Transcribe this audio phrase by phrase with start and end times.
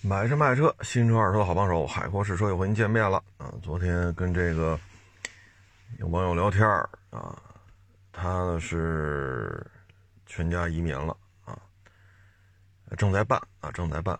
[0.00, 3.52] 买车卖车，新车二手车的好帮手，海阔试车又和您见面了啊！
[3.60, 4.78] 昨天跟这个
[5.98, 6.64] 有网友聊天
[7.10, 7.36] 啊，
[8.12, 9.66] 他呢是
[10.24, 11.58] 全家移民了啊，
[12.96, 14.18] 正在办啊，正在办。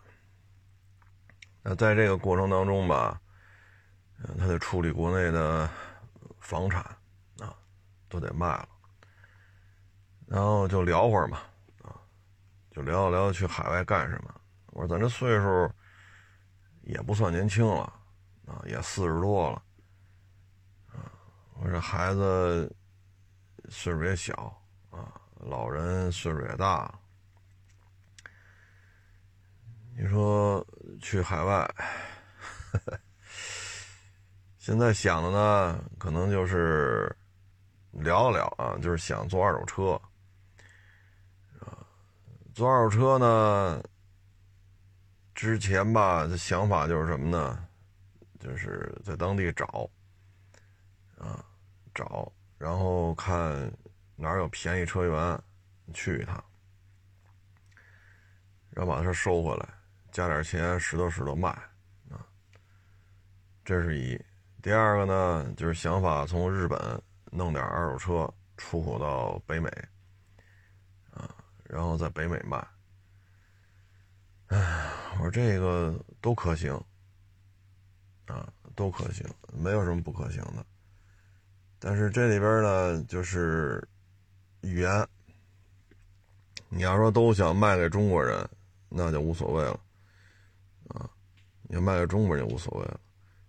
[1.62, 3.20] 那在这个过程当中吧，
[4.36, 5.70] 他得处理国内的
[6.40, 6.82] 房产
[7.38, 7.54] 啊，
[8.08, 8.68] 都得卖了，
[10.26, 11.38] 然后就聊会儿嘛，
[11.84, 11.94] 啊，
[12.72, 14.34] 就聊聊去海外干什么。
[14.78, 15.68] 我说咱这岁数
[16.82, 17.92] 也不算年轻了，
[18.46, 19.60] 啊，也四十多了，
[20.86, 21.10] 啊，
[21.60, 22.72] 我说孩子
[23.68, 24.32] 岁数也小，
[24.90, 26.96] 啊，老人岁数也大，
[29.96, 30.64] 你说
[31.02, 31.68] 去海外，
[34.58, 37.12] 现在想的呢，可能就是
[37.90, 40.00] 聊聊啊，就是想做二手车，
[41.58, 41.82] 啊，
[42.54, 43.82] 做二手车呢。
[45.38, 47.64] 之前吧，这想法就是什么呢？
[48.40, 49.88] 就是在当地找，
[51.16, 51.44] 啊，
[51.94, 53.72] 找，然后看
[54.16, 55.40] 哪有便宜车源，
[55.94, 56.42] 去一趟，
[58.70, 59.68] 然后把车收回来，
[60.10, 61.50] 加点钱，拾掇拾掇卖，
[62.10, 62.26] 啊，
[63.64, 64.20] 这是一。
[64.60, 69.68] 第二个呢，就是想法从日本弄点二手车出口到北美，
[71.12, 71.32] 啊，
[71.62, 72.58] 然后在北美卖。
[74.48, 76.72] 哎，我说这个都可行，
[78.26, 80.64] 啊，都可行，没有什么不可行的。
[81.78, 83.86] 但是这里边呢，就是
[84.62, 85.06] 语言，
[86.70, 88.48] 你要说都想卖给中国人，
[88.88, 89.78] 那就无所谓了，
[90.88, 91.08] 啊，
[91.64, 92.98] 你要卖给中国人就无所谓了。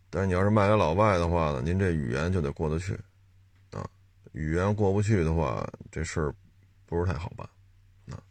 [0.10, 2.94] 但是你要是卖给老外的话呢，您这语言就得过得去，
[3.72, 3.88] 啊，
[4.34, 6.36] 语言过不去的话，这事儿
[6.86, 7.48] 不是太好办，
[8.12, 8.22] 啊。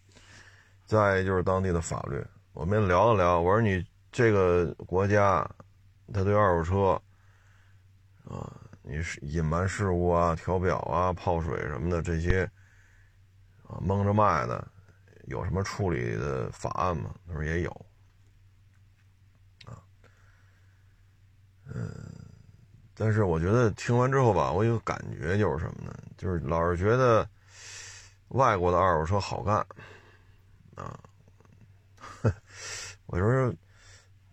[0.85, 2.23] 再就是当地的法律。
[2.59, 5.49] 我们聊了聊，我说你这个国家，
[6.13, 7.01] 他对二手车，
[8.25, 12.43] 啊，你是隐瞒事故啊、调表啊、泡水什么的这些，
[13.63, 14.67] 啊，蒙着卖的，
[15.27, 17.15] 有什么处理的法案吗？
[17.29, 17.71] 他说也有，
[19.65, 19.79] 啊，
[21.73, 21.89] 嗯，
[22.93, 25.97] 但是我觉得听完之后吧，我有个感觉就是什么呢？
[26.17, 27.25] 就是老是觉得
[28.31, 29.65] 外国的二手车好干，
[30.75, 30.99] 啊。
[33.09, 33.55] 我说，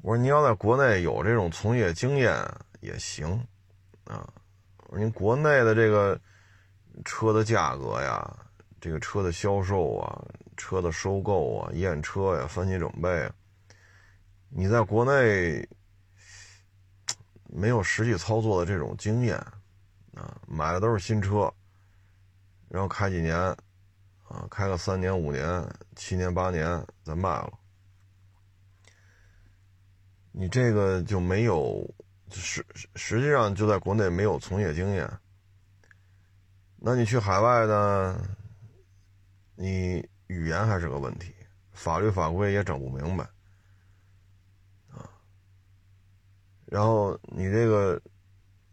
[0.01, 2.35] 我说你要在国内有这种从业经验
[2.81, 3.25] 也行，
[4.03, 4.27] 啊，
[4.87, 6.19] 我说您国内的这个
[7.05, 8.37] 车的价格呀，
[8.81, 10.21] 这个车的销售啊，
[10.57, 13.31] 车的收购啊，验车呀，分析准备，
[14.49, 15.65] 你在国内
[17.45, 19.37] 没有实际操作的这种经验，
[20.15, 21.49] 啊，买的都是新车，
[22.67, 23.37] 然后开几年，
[24.27, 25.65] 啊，开个三年、五年、
[25.95, 27.53] 七年、八年再卖了。
[30.37, 31.89] 你这个就没有，
[32.29, 32.61] 实
[32.95, 35.09] 实际上就在国内没有从业经验。
[36.75, 38.21] 那你去海外呢？
[39.55, 41.33] 你语言还是个问题，
[41.71, 43.23] 法律法规也整不明白，
[44.91, 45.07] 啊。
[46.65, 48.01] 然后你这个，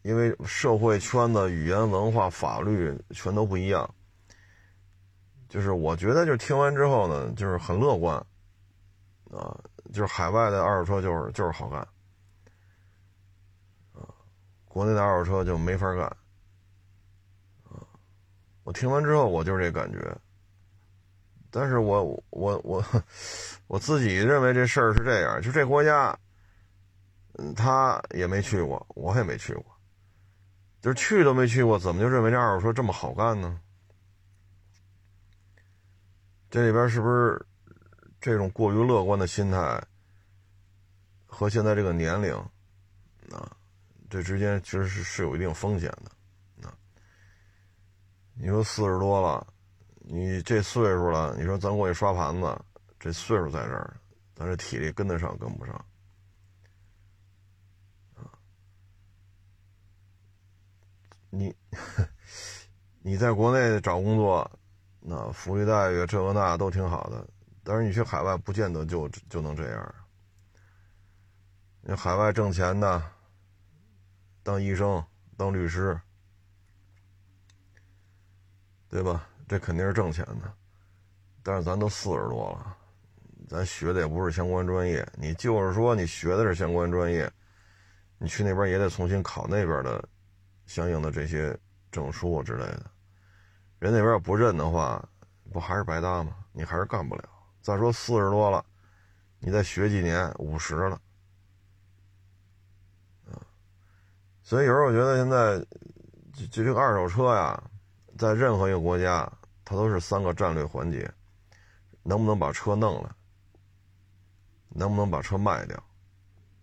[0.03, 3.89] 因为社会圈子、语言、文化、法律全都不一样，
[5.49, 8.17] 就是我觉得，就是听完之后呢，就是很乐观，
[9.31, 9.57] 啊。
[9.93, 11.81] 就是海外的二手车就是就是好干，
[13.93, 14.09] 啊，
[14.65, 16.05] 国内的二手车就没法干，
[17.65, 17.85] 啊，
[18.65, 20.17] 我听完之后我就是这感觉，
[21.51, 22.83] 但是我我我
[23.67, 26.19] 我自己认为这事儿是这样，就这国家，
[27.35, 29.65] 嗯，他也没去过，我也没去过，
[30.81, 33.61] 就是去都没去过，怎么就认为这二手车这么好干呢？
[36.49, 37.47] 这里边是不是？
[38.23, 39.83] 这种过于乐观的心态
[41.27, 42.33] 和现在这个年龄，
[43.33, 43.51] 啊，
[44.09, 46.73] 这之间其实是是有一定风险的，啊，
[48.35, 49.45] 你说四十多了，
[49.97, 52.57] 你这岁数了，你说咱过去刷盘子，
[53.01, 53.97] 这岁数在这儿，
[54.37, 55.85] 咱这体力跟得上跟不上，
[61.29, 61.53] 你
[63.03, 64.49] 你在国内找工作，
[65.01, 67.27] 那福利待遇这个那都挺好的。
[67.65, 69.95] 但是你去海外不见得就就能这样。
[71.83, 73.03] 你海外挣钱的，
[74.43, 75.05] 当医生、
[75.37, 76.01] 当律师，
[78.89, 79.29] 对吧？
[79.49, 80.53] 这肯定是挣钱的。
[81.43, 82.77] 但是咱都四十多了，
[83.49, 85.07] 咱学的也不是相关专业。
[85.17, 87.31] 你就是说你学的是相关专业，
[88.19, 90.09] 你去那边也得重新考那边的
[90.67, 91.59] 相应的这些
[91.91, 92.91] 证书之类的。
[93.81, 95.05] 人那边要不认的话，
[95.53, 96.37] 不还是白搭吗？
[96.53, 97.25] 你还是干不了。
[97.63, 98.65] 再说四十多了，
[99.39, 101.01] 你再学几年，五十了，
[104.43, 105.59] 所以有时候我觉得现在，
[106.51, 107.63] 就这个二手车呀，
[108.19, 109.33] 在任何一个国家，
[109.65, 111.09] 它都是三个战略环节：
[112.03, 113.15] 能不能把车弄了，
[114.69, 115.81] 能不能把车卖掉，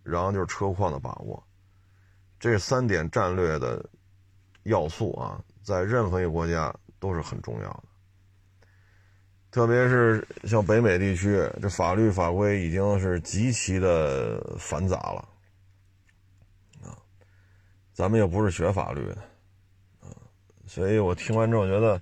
[0.03, 1.41] 然后就是车况的把握。
[2.39, 3.89] 这三点战略的
[4.63, 7.83] 要素啊，在任何一个国家都是很重要的。
[9.51, 15.27] 特别是像北美地区，这法律法规已经是极其的繁杂了，
[16.83, 16.93] 啊，
[17.93, 19.15] 咱们又不是学法律的，
[20.01, 20.13] 啊，
[20.67, 21.99] 所以我听完之后觉得，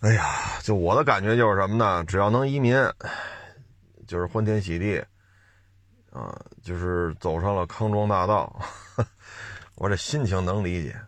[0.00, 2.02] 哎呀，就我的感觉就是什么呢？
[2.04, 2.74] 只要能移民，
[4.06, 5.04] 就是欢天喜地，
[6.10, 8.58] 啊，就是走上了康庄大道，
[9.76, 10.98] 我这心情能理解，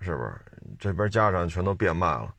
[0.00, 0.34] 是不是？
[0.78, 2.34] 这边家长全都变卖了。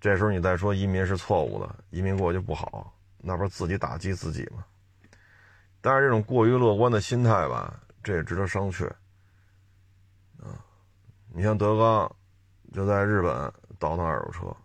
[0.00, 4.64] 这时候你再说移民是错误的，移民过去不好，那不是自己打击自己吗？
[5.80, 8.86] 但是这种过于乐观的心态吧，这也值得商榷。
[10.40, 10.54] 啊，
[11.32, 12.16] 你像德刚，
[12.72, 14.56] 就在日本倒腾二手车，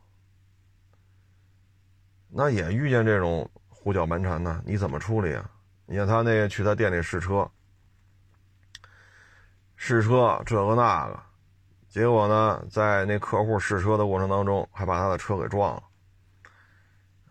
[2.30, 5.50] 那也遇见这种胡搅蛮缠的，你怎么处理啊？
[5.86, 7.50] 你看他那个去他店里试车，
[9.76, 11.20] 试车这个那个。
[11.94, 15.84] 结果呢，在那客户试车的过程当中，还把他的车给撞了，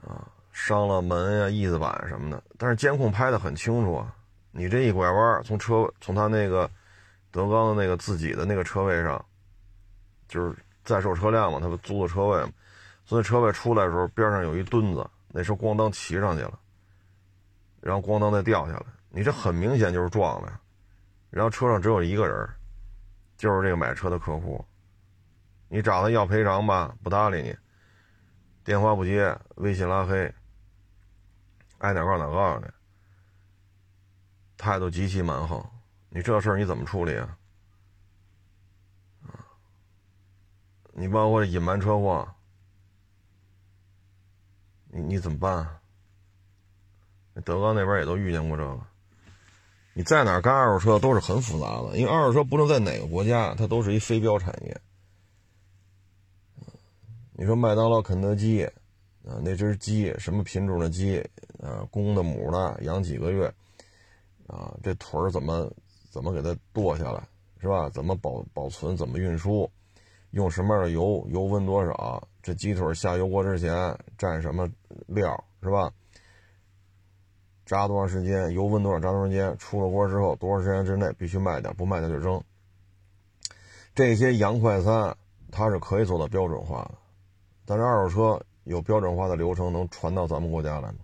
[0.07, 0.23] 啊，
[0.53, 2.41] 伤了门呀、翼子板什么的。
[2.57, 4.15] 但是监控拍的很清楚啊，
[4.53, 6.71] 你这一拐弯，从车从他那个
[7.33, 9.25] 德刚的那个自己的那个车位上，
[10.29, 10.55] 就是
[10.85, 12.53] 在售车辆嘛，他不租的车位嘛，
[13.05, 16.57] 从那车位出来的时候，边上有一墩子，那车咣当骑上去了，
[17.81, 20.61] 然后咣当再掉下来，你这很明显就是撞了，
[21.31, 22.49] 然后车上只有一个人。
[23.43, 24.65] 就是这个买车的客户，
[25.67, 27.57] 你找他要赔偿吧，不搭理你，
[28.63, 30.33] 电话不接，微信拉黑，
[31.79, 32.67] 爱哪告哪告你，
[34.57, 35.61] 态度极其蛮横。
[36.09, 37.37] 你这事儿你怎么处理啊？
[40.93, 42.33] 你包括隐瞒车祸，
[44.87, 45.81] 你你怎么办？
[47.45, 48.92] 德高那边也都遇见过这个。
[49.95, 54.81] 你在哪干二手车都是很复杂的，因为二手车不论在哪个国家，它都是一非标产业。
[57.35, 58.65] 你说麦当劳、肯德基，
[59.27, 61.19] 啊，那只鸡什么品种的鸡，
[61.61, 63.53] 啊，公的、母的，养几个月，
[64.47, 65.71] 啊，这腿儿怎么
[66.11, 67.23] 怎么给它剁下来，
[67.61, 67.91] 是吧？
[67.91, 68.97] 怎么保保存？
[68.97, 69.71] 怎么运输？
[70.31, 71.27] 用什么样的油？
[71.31, 72.27] 油温多少？
[72.43, 73.75] 这鸡腿下油锅之前
[74.19, 74.67] 蘸什么
[75.07, 75.93] 料，是吧？
[77.73, 82.45] 炸多长时间，油温多少，炸多长时间，出了锅之后多长时间之内必须卖掉，不卖掉就扔。
[83.95, 85.17] 这些洋快餐
[85.51, 86.99] 它是可以做到标准化的，
[87.65, 90.99] 但是二手车有标准化的流程能传到咱们国家来吗？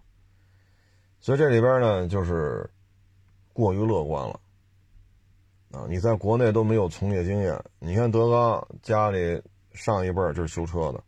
[1.20, 2.68] 所以这里边呢就是
[3.54, 4.38] 过于乐观了
[5.72, 5.86] 啊！
[5.88, 9.42] 你在国内都没有从业经验，你看德刚家里
[9.72, 11.02] 上一辈就是修车的，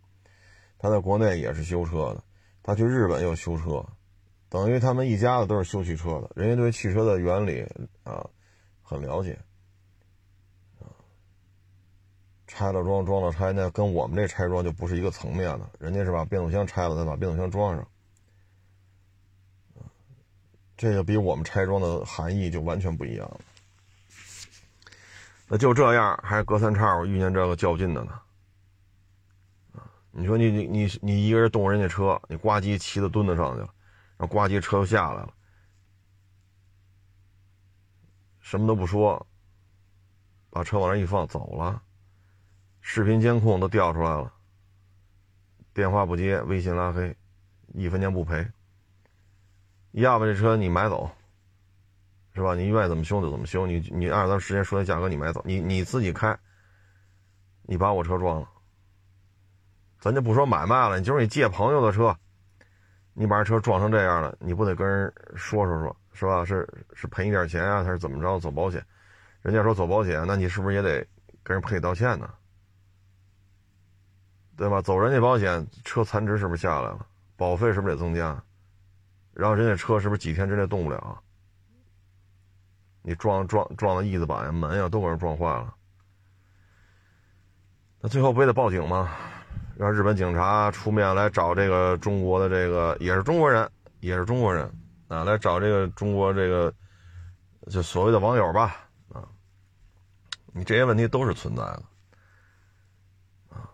[0.79, 2.25] 他在国内也是修车的，
[2.63, 3.85] 他去日本又修车。
[4.51, 7.65] 等于他们一家子都是修汽车的，人家对汽车的原理
[8.03, 8.29] 啊
[8.83, 9.39] 很了解，
[10.81, 10.91] 啊，
[12.49, 15.71] 拆了装，装了拆，那跟我们这拆装就不是一个层面的。
[15.79, 17.87] 人家是把变速箱拆了，再把变速箱装上，
[20.77, 23.41] 这个比我们拆装的含义就完全不一样了。
[25.47, 28.21] 那就这样，还隔三差五遇见这个较劲的呢，
[30.11, 33.73] 你说你你你你一个人动人家车，你呱唧骑到墩子上去了。
[34.21, 35.33] 然后呱唧车又下来了，
[38.39, 39.27] 什么都不说，
[40.51, 41.83] 把车往那一放走了，
[42.83, 44.31] 视频监控都调出来了，
[45.73, 47.17] 电话不接，微信拉黑，
[47.69, 48.47] 一分钱不赔。
[49.93, 51.11] 要不这车你买走，
[52.35, 52.55] 是吧？
[52.55, 56.39] 你愿意怎么修就怎么修，你你按照咱时间说的价格你买走，你你自己开，
[57.63, 58.49] 你把我车撞了，
[59.99, 62.15] 咱就不说买卖了，你就是你借朋友的车。
[63.13, 66.45] 你把车撞成这样了，你不得跟人说说说，是吧？
[66.45, 68.39] 是是赔你点钱啊，还是怎么着？
[68.41, 68.85] 走保险，
[69.43, 71.07] 人家说走保险，那你是不是也得
[71.43, 72.29] 跟人赔道歉呢？
[74.57, 74.81] 对吧？
[74.83, 77.07] 走人家保险，车残值是不是下来了？
[77.37, 78.43] 保费是不是得增加？
[79.33, 81.21] 然后人家车是不是几天之内动不了？
[83.03, 85.75] 你撞撞撞的翼子板呀、门呀都给人撞坏了，
[88.01, 89.11] 那最后不也得报警吗？
[89.81, 93.67] 让日本警察出面来找这个中国的这个也是中国人，
[94.01, 94.71] 也是中国人
[95.09, 96.71] 啊，来找这个中国这个
[97.71, 98.77] 就所谓的网友吧
[99.09, 99.27] 啊，
[100.53, 101.83] 你这些问题都是存在的
[103.49, 103.71] 啊，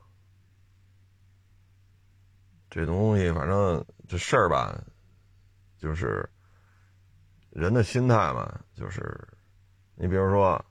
[2.70, 4.80] 这东西反正这事儿吧，
[5.76, 6.30] 就是
[7.50, 9.26] 人的心态嘛，就是
[9.96, 10.64] 你比如说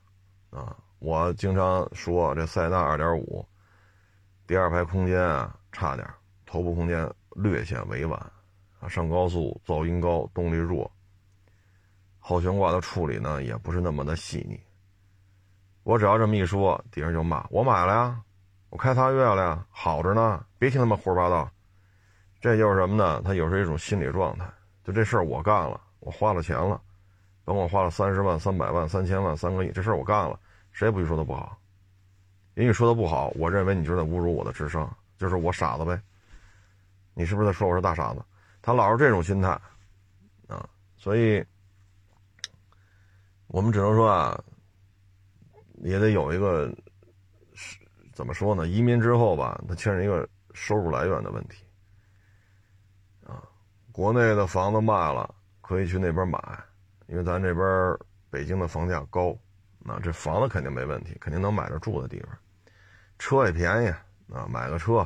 [0.48, 3.44] 啊，我经常说这塞纳2.5，
[4.46, 6.08] 第二排空间啊差点，
[6.44, 8.18] 头部空间略显委婉
[8.78, 10.88] 啊，上高速噪音高，动力弱，
[12.20, 14.60] 后悬挂的处理呢也不是那么的细腻。
[15.82, 18.22] 我只要这么一说，敌人就骂我买了呀，
[18.70, 21.50] 我开仨月了呀，好着呢，别听他们胡说八道。
[22.40, 23.20] 这就是什么呢？
[23.22, 24.48] 他有时候一种心理状态，
[24.84, 26.80] 就这事儿我干了，我花了钱了，
[27.44, 30.38] 甭管花了三十万、三百万、三千万、三个亿，这事儿我干了，
[30.70, 31.58] 谁也不许说他不好。
[32.56, 36.02] 因为说的不好，我认为你就是在侮辱我的智商，就是我傻子呗。
[37.14, 38.20] 你是不是在说我是大傻子？
[38.60, 39.48] 他老是这种心态
[40.48, 41.44] 啊，所以
[43.46, 44.42] 我们只能说啊。
[45.82, 46.74] 也得有一个，
[47.52, 47.78] 是
[48.14, 48.66] 怎么说呢？
[48.66, 51.62] 移民之后吧，他牵扯一个收入来源的问题。
[53.26, 53.42] 啊，
[53.92, 56.40] 国内的房子卖了，可以去那边买，
[57.08, 57.94] 因为咱这边
[58.30, 59.36] 北京的房价高，
[59.78, 62.30] 那这房子肯定没问题，肯定能买着住的地方。
[63.18, 63.88] 车也便宜
[64.32, 64.98] 啊，买个车，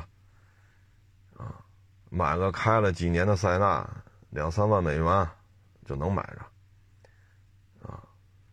[1.37, 1.63] 啊，
[2.09, 3.87] 买个开了几年的塞纳，
[4.29, 5.29] 两三万美元
[5.85, 8.03] 就能买着啊。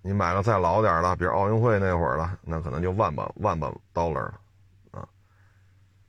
[0.02, 4.40] 你买个再老点的，比如奥运会那会儿的，那可能就万把万把 dollar 了，
[4.92, 5.08] 啊，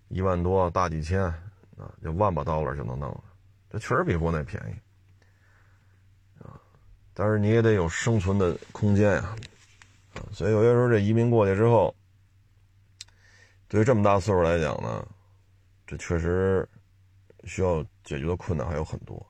[0.09, 3.23] 一万多大几千，啊，就万把 dollar 就能弄了，
[3.69, 6.59] 这确实比国内便宜，啊，
[7.13, 9.35] 但是你也得有生存的空间呀，
[10.13, 11.93] 啊，所以有些时候这移民过去之后，
[13.69, 15.07] 对于这么大岁数来讲呢，
[15.85, 16.67] 这确实
[17.43, 19.23] 需要解决的困难还有很多。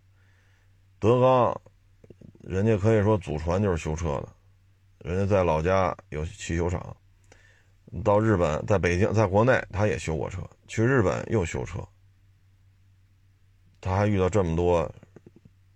[0.97, 1.61] 德纲，
[2.39, 4.29] 人家可以说祖传就是修车的。
[4.99, 6.95] 人家在老家有汽修厂，
[8.01, 11.85] 到日本，在北京，在国内他也修过车，去日本又修车，
[13.81, 14.89] 他还遇到这么多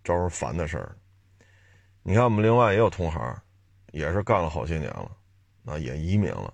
[0.05, 0.97] 招人烦的事儿。
[2.01, 3.41] 你看，我们另外也有同行，
[3.91, 5.11] 也是干了好些年了，
[5.63, 6.53] 那也移民了。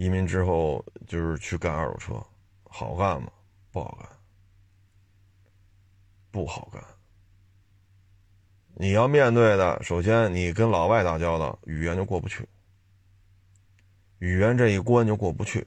[0.00, 2.26] 移民之后就是去干二手车，
[2.62, 3.30] 好干吗？
[3.70, 4.08] 不好干，
[6.30, 6.82] 不好干。
[8.76, 12.48] 你要面对的，首先你跟老外打交道，语言就过不去，
[14.20, 15.66] 语言这一关就过不去，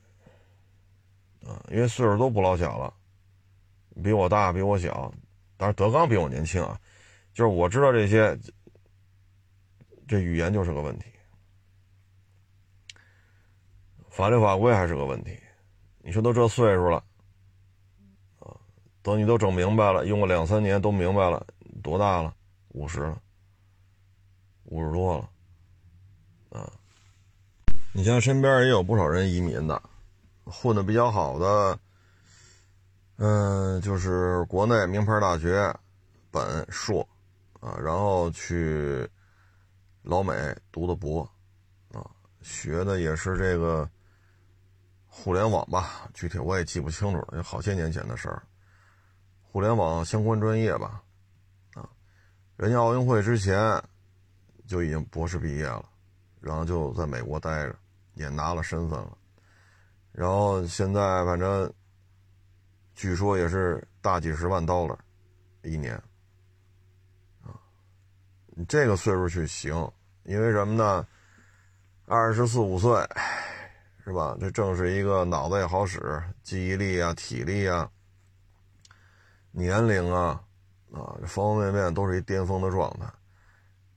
[1.46, 2.92] 啊，因为岁数都不老小了，
[4.04, 5.13] 比我大，比我小，
[5.58, 6.82] 当然德刚比我年轻啊，
[7.36, 8.36] 就是我知道这些，
[10.08, 11.06] 这语言就是个问题，
[14.13, 15.36] 法律法规还是个问题，
[16.03, 17.03] 你说都这岁数了，
[18.38, 18.53] 啊，
[19.01, 21.43] 等你都整明白了，用个两三年都明白了，
[21.82, 22.32] 多大了？
[22.70, 23.20] 五十了，
[24.65, 25.29] 五十多了，
[26.60, 26.72] 啊！
[27.91, 29.82] 你像身边也有不少人移民的，
[30.43, 31.79] 混的比较好的，
[33.17, 35.75] 嗯，就是国内名牌大学
[36.29, 37.01] 本硕，
[37.60, 39.10] 啊，然后去
[40.03, 40.34] 老美
[40.72, 41.27] 读的博，
[41.91, 42.05] 啊，
[42.43, 43.89] 学的也是这个
[45.15, 48.41] 互联网吧，具体我也记不清楚了，有好些年前的事儿，
[49.43, 51.03] 互联网相关专业吧。
[51.75, 51.88] 啊
[52.55, 53.82] 人家奥运会之前
[54.65, 55.88] 就已经博士毕业了，
[56.41, 57.75] 然后就在美国待着，
[58.15, 59.15] 也拿了身份了。
[60.12, 61.72] 然后现在反正
[62.96, 64.98] 据说也是大几十万刀了，
[65.62, 65.93] 一年。
[67.43, 67.53] 啊，
[68.48, 69.91] 你这个岁数去行，
[70.24, 71.08] 因为什么呢？
[72.05, 72.91] 二十四五岁，
[74.03, 74.38] 是吧？
[74.39, 77.89] 这正是一个脑子也好使，记忆力啊、体力啊、
[79.51, 80.43] 年龄啊。
[80.95, 83.12] 啊，方方面面都是一巅峰的状态，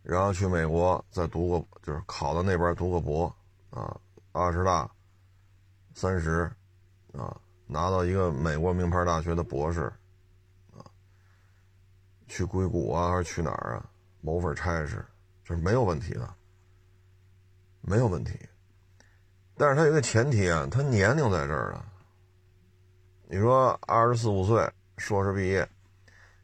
[0.02, 3.26] 然后去美国再读个，就是考到那边读个博，
[3.68, 3.94] 啊，
[4.32, 4.90] 二十大，
[5.92, 6.50] 三十，
[7.12, 9.92] 啊，拿到一个美国名牌大学的博士，
[10.74, 10.80] 啊，
[12.26, 13.90] 去硅谷啊还是去哪儿啊？
[14.22, 15.04] 谋份差事，
[15.44, 16.34] 这是没有问题的，
[17.82, 18.38] 没有问题。
[19.56, 21.84] 但是他有个前提啊，他年龄在这儿呢。
[23.28, 25.68] 你说二十四五岁，硕士毕业。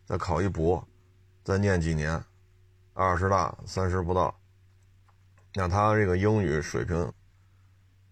[0.04, 0.86] 再考一博，
[1.42, 2.22] 再念几年，
[2.92, 4.34] 二十大三十不到，
[5.54, 7.10] 那他这个英语水平，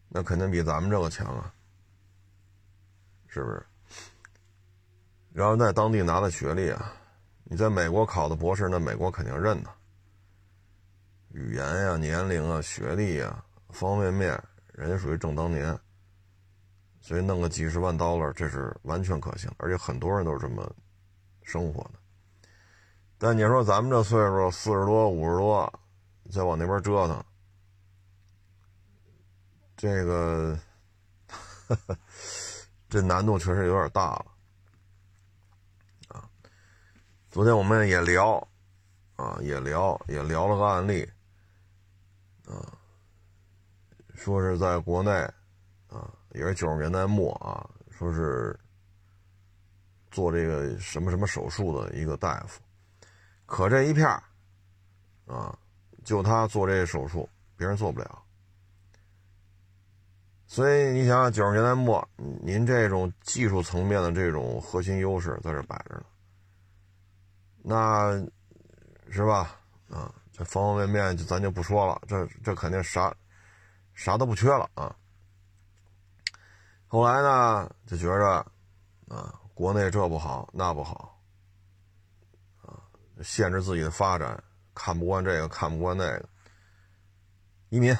[0.09, 1.53] 那肯定比咱们这个强啊，
[3.27, 3.67] 是不是？
[5.33, 6.95] 然后在当地拿的学历啊，
[7.45, 9.71] 你在美国考的博士，那美国肯定认的。
[11.33, 14.43] 语言呀、年龄啊、学历呀，方方面面，
[14.81, 15.79] 人家属于正当年，
[17.01, 20.75] 所以弄个几十万 dollar，这是完全可行，而且很多人都是这么。
[21.43, 21.95] 生活的，
[23.19, 25.81] 但你说咱们这岁数四十多、五十多，
[26.31, 27.25] 再往那边折腾，
[29.77, 30.57] 这个
[32.89, 34.27] 这难度确实有点大了
[36.07, 36.31] 啊。
[37.31, 38.47] 昨天我们也聊
[39.17, 41.03] 啊，也聊也聊了个案例，
[42.47, 42.79] 啊，
[44.21, 45.11] 说是在国内，
[45.89, 48.55] 啊，也是九十年代末啊，说是
[50.11, 52.61] 做这个什么什么手术的一个大夫，
[53.47, 54.07] 可这一片
[55.25, 55.59] 啊，
[56.05, 58.23] 就他做这手术，别人做不了。
[60.47, 62.07] 所以你想想，九十年代末，
[62.43, 66.05] 您这种技术层面的这种核心优势在这摆着呢，
[67.63, 69.57] 那，是吧？
[69.89, 73.15] 啊，这方方面面就咱就不说了，这这肯定啥，
[74.01, 74.97] 啥都不缺了啊。
[76.89, 78.47] 后来呢，就觉着，
[79.15, 81.21] 啊，国内这不好那不好，
[82.63, 82.81] 啊，
[83.23, 84.43] 限制自己的发展，
[84.75, 86.27] 看不惯这个看不惯那个，
[87.69, 87.95] 移民。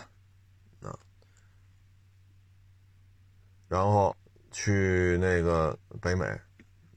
[3.69, 4.17] 然后
[4.51, 6.25] 去那个北美，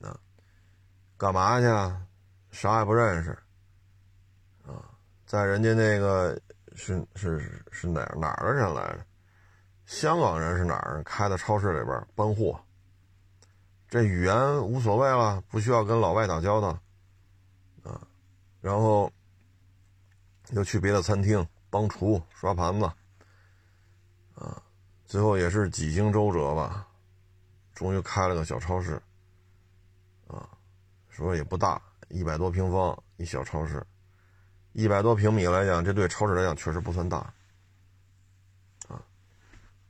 [0.01, 0.17] 啊，
[1.17, 2.07] 干嘛去啊？
[2.51, 3.31] 啥也不认识，
[4.65, 4.95] 啊，
[5.25, 6.39] 在人家那个
[6.75, 9.05] 是是是哪哪儿的人来着？
[9.85, 11.03] 香港人是哪儿？
[11.03, 12.59] 开的超市里边搬货，
[13.89, 16.69] 这语言无所谓了，不需要跟老外打交道，
[17.83, 18.01] 啊，
[18.61, 19.11] 然后
[20.51, 22.85] 又去别的餐厅帮厨刷盘子，
[24.35, 24.61] 啊。
[25.05, 26.87] 最后也是几经周折吧，
[27.75, 28.99] 终于开了个小超市，
[30.27, 30.49] 啊，
[31.09, 33.85] 说也不大，一百多平方一小超市，
[34.73, 37.17] 一百多平米来讲，这对超市来讲确实不算大，
[38.87, 39.01] 啊，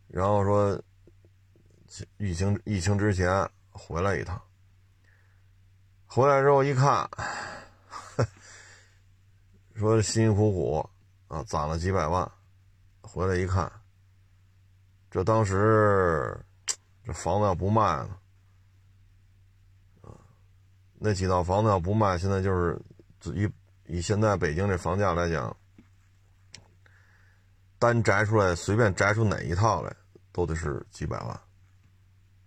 [0.07, 0.81] 然后说
[2.17, 4.41] 疫情疫情之前回来一趟，
[6.05, 7.09] 回来之后一看，
[9.75, 10.89] 说辛辛苦苦
[11.27, 12.29] 啊攒了几百万，
[13.01, 13.71] 回来一看。
[15.09, 16.37] 这当时，
[17.05, 18.19] 这房子要不卖了，
[20.01, 20.11] 啊，
[20.95, 22.81] 那几套房子要不卖，现在就是
[23.35, 23.47] 一
[23.93, 25.55] 以现在北京这房价来讲，
[27.77, 29.95] 单摘出来随便摘出哪一套来，
[30.31, 31.29] 都得是几百万，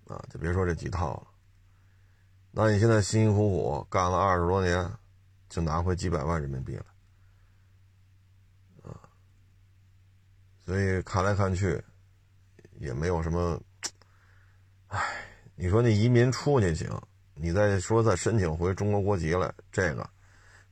[0.09, 1.29] 啊，就别说这几套了。
[2.51, 4.92] 那你现在辛辛苦苦干了二十多年，
[5.49, 6.87] 就拿回几百万人民币了，
[8.83, 8.99] 啊，
[10.64, 11.81] 所以看来看去。
[12.79, 13.59] 也没有什么，
[14.88, 15.01] 唉，
[15.55, 16.87] 你说那移民出去行，
[17.33, 20.07] 你再说再申请回中国国籍来，这个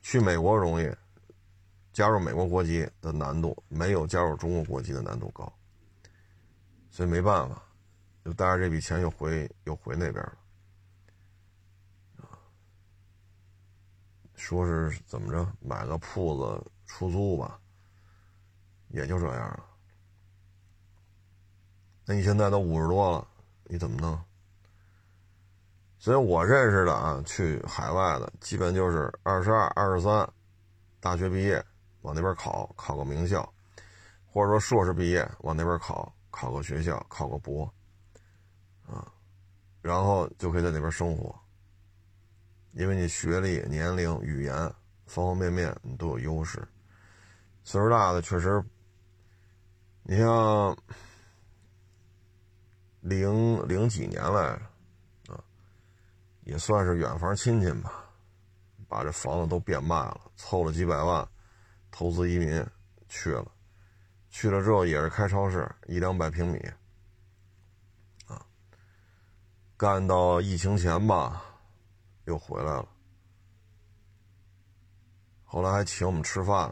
[0.05, 0.95] 去美国容易，
[1.91, 5.51] 加入美国国籍的难度没有加入中国国籍的难度高，
[6.91, 7.63] 所以没办法，
[8.23, 10.23] 就带着这笔钱又回又回那边
[12.19, 12.29] 了，
[14.35, 17.59] 说是怎么着买个铺子出租吧，
[18.89, 19.65] 也就这样了。
[22.05, 23.27] 那你现在都五十多了，
[23.65, 24.23] 你怎么弄？
[26.05, 30.31] 所以我认识的啊，去海外的基本就是二十二、二十三，
[31.01, 31.65] 大学毕业
[32.03, 33.51] 往那边考，考个名校，
[34.27, 37.65] 或者说硕士毕业往那边考，考个学校，考个博，
[38.87, 39.11] 啊，
[39.81, 41.35] 然后就可以在那边生活，
[42.73, 44.55] 因为你学历、年龄、语言
[45.07, 46.63] 方方面面你都有优势。
[47.63, 48.63] 岁数大的确实，
[50.03, 50.77] 你像。
[53.01, 54.59] 零零几年来，
[56.45, 58.05] 也算是远房亲戚吧，
[58.89, 61.27] 把这房子都变卖了，凑了几百万，
[61.91, 62.65] 投资移民
[63.09, 63.51] 去了，
[64.29, 66.59] 去了之后也是开超市，一两百平米，
[68.27, 68.45] 啊，
[69.77, 71.43] 干到疫情前吧，
[72.27, 72.89] 又回来了，
[75.45, 76.69] 后来还请我们吃饭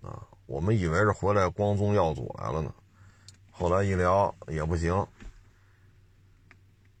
[0.00, 2.72] 呢，啊，我们以为是回来光宗耀祖来了呢，
[3.50, 5.06] 后来一聊也不行。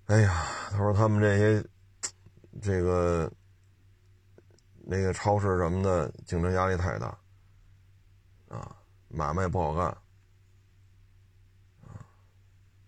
[0.06, 1.68] 哎呀，他说他们这些，
[2.62, 3.30] 这个，
[4.84, 7.18] 那个超市什么的，竞争压力太大，
[8.48, 8.76] 啊，
[9.08, 9.86] 买卖不好干，
[11.82, 12.00] 啊，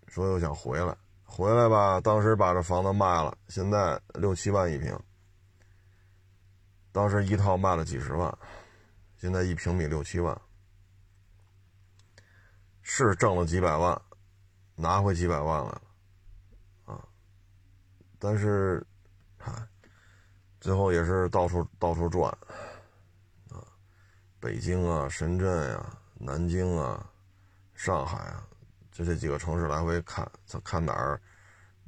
[0.07, 4.97] 说又想回来，回来吧，当时把这房子卖了，现在六七万一平，
[6.91, 8.37] 当时一套卖了几十万，
[9.17, 10.39] 现在一平米六七万，
[12.81, 14.01] 是挣了几百万，
[14.75, 15.81] 拿回几百万来了
[16.85, 17.07] 啊。
[18.17, 18.85] 但是，
[19.39, 19.67] 啊，
[20.59, 22.29] 最后也是到处到处转，
[23.49, 23.63] 啊，
[24.39, 27.09] 北京啊、深圳呀、南京啊、
[27.73, 28.45] 上海啊，
[28.91, 31.19] 就这几个城市来回看，看看哪儿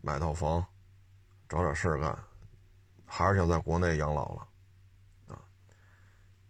[0.01, 0.65] 买套房，
[1.49, 2.17] 找点事儿干，
[3.05, 4.47] 还是想在国内养老了，
[5.35, 5.43] 啊，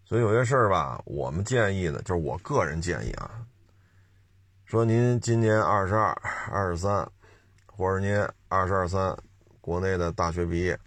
[0.06, 3.44] 所以有些事儿吧，我们建议呢，就是我个人建议啊，
[4.66, 6.12] 说您今年二十二、
[6.52, 7.12] 二十三，
[7.66, 8.16] 或者您
[8.48, 9.18] 二十二三。
[9.64, 10.78] 国内的大学毕业，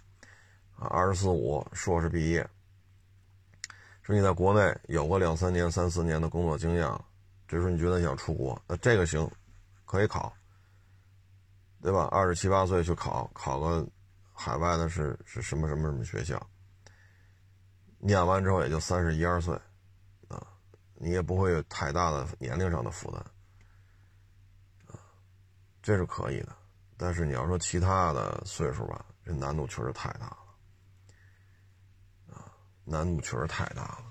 [0.77, 2.47] 二十四五硕士毕业，
[4.01, 7.03] 说你在国内有个两三年、三四年的工作经验了，
[7.47, 9.29] 这时候你觉得想出国，那这个行，
[9.85, 10.31] 可以考，
[11.81, 12.07] 对吧？
[12.11, 13.87] 二十七八岁去考，考个
[14.33, 16.45] 海外的是是什么什么什么学校，
[17.99, 19.55] 念完之后也就三十一二岁，
[20.27, 20.45] 啊，
[20.95, 23.19] 你也不会有太大的年龄上的负担，
[24.87, 24.99] 啊，
[25.81, 26.55] 这是可以的。
[26.97, 30.37] 但是你要说其他的岁数吧，这难度确实太大了，
[32.85, 34.05] 难度确实太大了。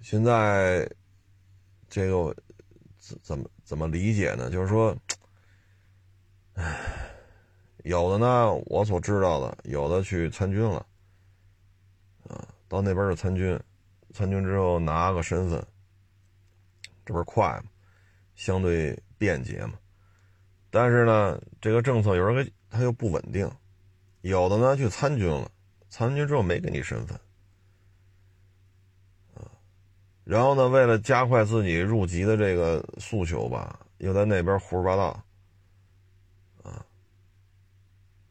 [0.00, 0.90] 现在
[1.88, 2.34] 这个
[2.98, 4.50] 怎怎么怎么理解呢？
[4.50, 4.96] 就是说，
[6.54, 7.10] 唉，
[7.84, 10.84] 有的呢，我所知道的，有的去参军了，
[12.28, 13.58] 啊，到那边就参军，
[14.12, 15.64] 参军之后拿个身份，
[17.04, 17.70] 这不是快吗？
[18.34, 19.00] 相对。
[19.18, 19.72] 便捷嘛，
[20.70, 23.50] 但是呢，这个政策有时候它又不稳定，
[24.20, 25.50] 有的呢去参军了，
[25.88, 27.18] 参军之后没给你身份，
[29.34, 29.50] 啊，
[30.24, 35.24] 然后呢，为了加快自己入籍的这个诉求吧，又在那边胡说八道，
[36.62, 36.84] 啊，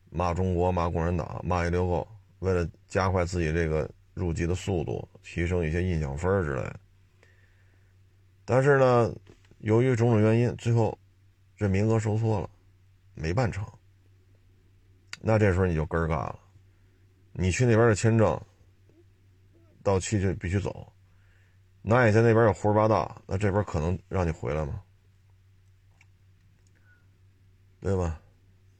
[0.09, 2.07] 骂中国，骂共产党，骂一溜够，
[2.39, 6.79] 为了加快自己这个入籍的速度，提升一些印象分之类的，
[8.45, 9.13] 但是呢。
[9.61, 10.95] 由于种种原因，最后
[11.55, 12.47] 这名额收缩了，
[13.15, 13.65] 没办成。
[15.19, 16.39] 那这时候你就根儿尬了，
[17.39, 18.41] 你去那边的签证
[19.83, 20.91] 到期就必须走，
[21.83, 24.81] 那你在那边又胡说八道，那这边可能让你回来吗？
[27.79, 28.19] 对吧？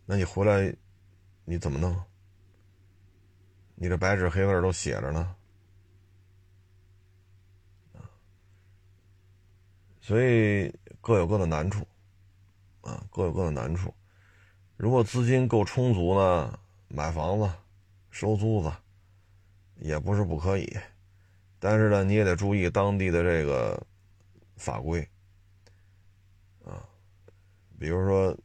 [0.08, 0.76] 那你回来
[1.46, 1.96] 你怎么弄？
[3.76, 5.36] 你这白纸黑字都写着呢。
[10.02, 11.88] 所以各有各的难处，
[12.82, 13.94] 啊，各有各的难处。
[14.78, 17.50] 如果资金够充足呢，买房子、
[18.18, 18.74] 收租子
[19.76, 20.76] 也不是不可以。
[21.60, 23.80] 但是呢，你也得注意当地的这个
[24.56, 25.08] 法规，
[26.66, 26.82] 啊，
[27.78, 28.36] 比如说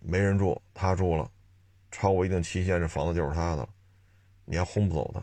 [0.00, 1.30] 没人住，他住了，
[1.92, 3.68] 超过一定期限，这房子就是他的了，
[4.46, 5.20] 你还轰不走他，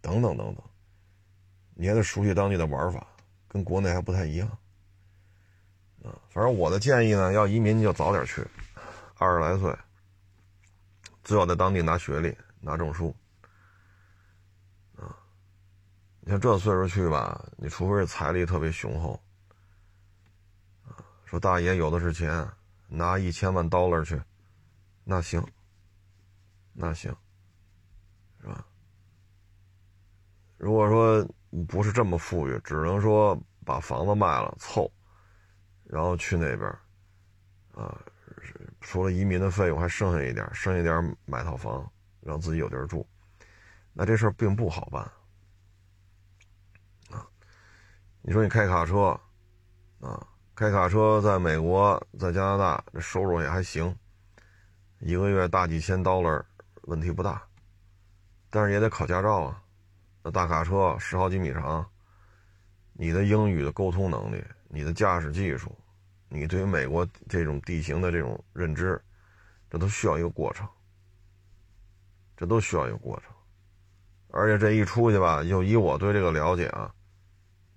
[0.00, 0.64] 等等等等，
[1.74, 3.06] 你还得熟悉当地的玩法。
[3.48, 4.48] 跟国内还不太一样，
[6.02, 8.42] 啊，反正我的建议呢，要移民就早点去，
[9.18, 9.74] 二十来岁，
[11.22, 13.14] 最好在当地拿学历、拿证书，
[14.96, 15.14] 啊，
[16.18, 19.22] 你像这岁数去吧，你除非是财力特别雄厚，
[20.84, 22.50] 啊，说大爷有的是钱，
[22.88, 24.20] 拿一千万 dollar 去，
[25.04, 25.40] 那行，
[26.72, 27.14] 那行，
[28.40, 28.66] 是吧？
[30.56, 31.24] 如果说。
[31.68, 34.92] 不是这么富裕，只能说把房子卖了凑，
[35.84, 36.68] 然后去那边，
[37.72, 37.98] 啊，
[38.82, 41.90] 除了移民的费用还剩下一点，剩下一点买套房，
[42.26, 43.06] 让自己有地儿住，
[43.92, 45.02] 那这事儿并不好办，
[47.16, 47.24] 啊，
[48.20, 49.18] 你说你开卡车，
[50.00, 53.96] 啊，开卡车在美国在加拿大这收入也还行，
[54.98, 56.44] 一个月大几千 dollar
[56.82, 57.40] 问题不大，
[58.50, 59.62] 但是也得考驾照啊。
[60.24, 61.88] 那大卡车十好几米长，
[62.92, 65.78] 你的英语的沟通能力，你的驾驶技术，
[66.28, 69.00] 你对于美国这种地形的这种认知，
[69.70, 70.68] 这都需要一个过程，
[72.36, 73.32] 这都需要一个过程。
[74.28, 76.92] 而且这一出去吧，就以我对这个了解啊，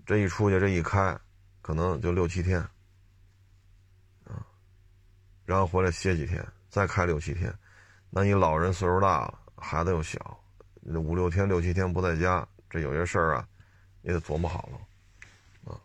[0.05, 1.17] 这一出去这一开，
[1.61, 2.59] 可能就六七天，
[4.25, 4.45] 啊，
[5.45, 7.53] 然后回来歇几天，再开六七天，
[8.09, 10.37] 那你老人岁数大了，孩子又小。
[10.81, 13.47] 五六天、六七天不在家，这有些事儿啊，
[14.01, 15.77] 也得琢磨好了，啊。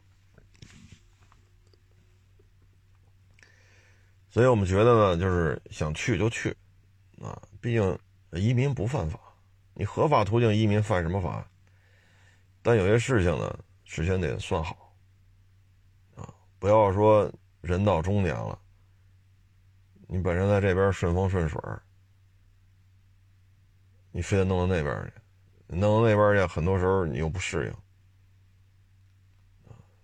[4.31, 6.57] 所以我们觉得呢，就是想去就去，
[7.21, 7.99] 啊，毕竟
[8.35, 9.19] 移民不犯法，
[9.75, 11.49] 你合法途径移民犯什么法？
[12.63, 14.95] 但有些事情呢，事先得算好，
[16.17, 18.59] 啊，不要说人到中年了，
[20.07, 21.61] 你本身在这边顺风顺水
[24.11, 25.13] 你非得弄到那边去，
[25.77, 27.75] 弄到那边去，很多时候你又不适应。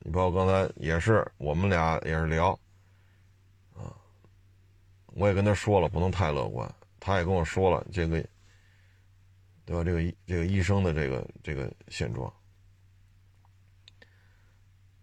[0.01, 2.59] 你包括刚才也是，我们俩也是聊，
[3.75, 3.95] 啊，
[5.07, 6.75] 我也跟他说了，不能太乐观。
[7.00, 8.22] 他也跟我说了这个，
[9.64, 9.82] 对吧？
[9.82, 12.32] 这个这个医生的这个这个现状。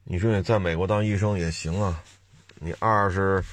[0.03, 2.01] 你说你在美国当医生也行啊，
[2.59, 3.43] 你二是，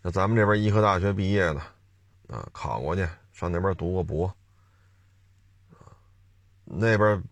[0.00, 1.60] 那咱们这边医科大学毕业的，
[2.28, 4.32] 啊，考过去，上那边读过博。
[6.64, 7.22] 那边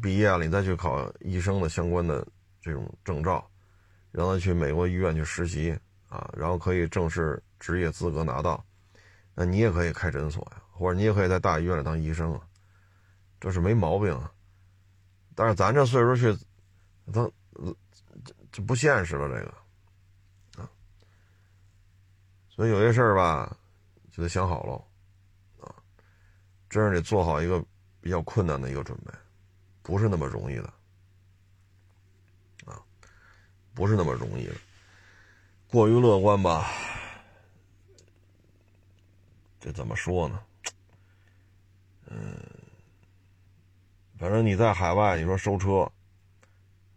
[0.00, 2.26] 毕业了，你再去考医生的相关的
[2.60, 3.48] 这种证照，
[4.10, 8.64] 让他去美国医院去实习啊，然后可以正式职业资格拿到，
[9.40, 12.40] 那你也可以开诊所呀，或者你也可以在大医院里当医生啊，
[13.38, 14.32] 这是没毛病啊。
[15.36, 16.36] 但是咱这岁数去，
[17.12, 19.54] 他这这不现实了，这个
[20.60, 20.68] 啊。
[22.48, 23.56] 所以有些事儿吧，
[24.10, 25.72] 就得想好喽，啊，
[26.68, 27.64] 真是得做好一个
[28.00, 29.12] 比较困难的一个准备，
[29.82, 30.64] 不是那么容易的，
[32.64, 32.82] 啊，
[33.72, 34.54] 不是那么容易的。
[35.68, 36.68] 过于乐观吧，
[39.60, 40.40] 这怎么说呢？
[42.06, 42.34] 嗯，
[44.16, 45.90] 反正你在海外，你说收车，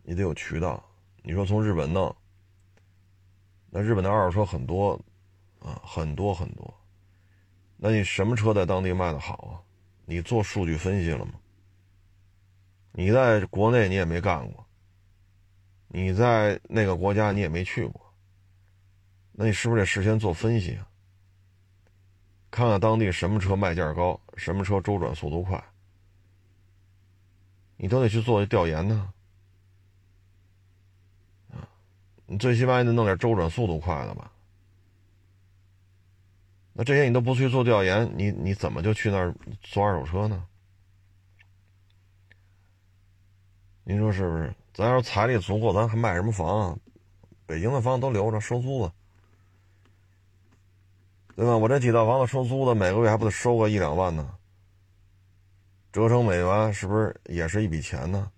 [0.03, 0.83] 你得有渠道。
[1.23, 2.15] 你说从日本弄，
[3.69, 4.99] 那日本的二手车很多
[5.59, 6.73] 啊，很多很多。
[7.77, 9.61] 那你什么车在当地卖的好啊？
[10.05, 11.33] 你做数据分析了吗？
[12.91, 14.65] 你在国内你也没干过，
[15.87, 18.13] 你在那个国家你也没去过。
[19.31, 20.87] 那你是不是得事先做分析啊？
[22.51, 25.63] 看看当地什么车卖价高，什么车周转速度快，
[27.77, 29.09] 你都得去做调研呢。
[31.51, 31.65] 啊，
[32.25, 34.29] 你最起码也得弄点周转速度快的吧？
[36.73, 40.45] 那这些你都不去做调研，你你怎么就去那儿做二手车呢？
[43.83, 44.53] 您说是不是？
[44.73, 46.77] 咱要是财力足够，咱还卖什么房啊？
[47.45, 48.93] 北京的房子都留着收租子。
[51.41, 51.57] 对吧？
[51.57, 54.29] 我这几套房子收租的，每个月还不得收个一两万呢？
[55.91, 58.31] 折成美元是不是也是一笔钱呢？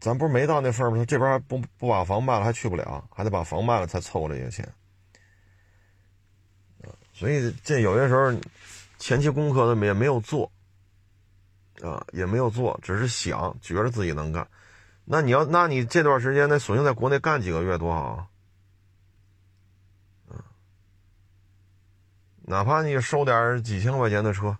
[0.00, 1.04] 咱不是没到那份儿吗？
[1.04, 4.68] 这边还不不把房卖了，还去不了，还得把房卖了才凑这些钱。
[7.12, 8.34] 所以这有些时候
[8.98, 10.50] 前期功课的也没有做，
[11.80, 14.44] 啊，也没有做，只是想觉得自己能干。
[15.04, 18.27] 那你要，那你这段时间那索性在国内干几个月多好。
[22.50, 24.56] 哪怕你收点几千块钱的车，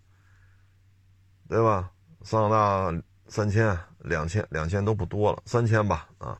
[1.48, 1.90] 对吧？
[2.22, 6.38] 桑塔纳三千、两千、两千都不多了，三千吧啊。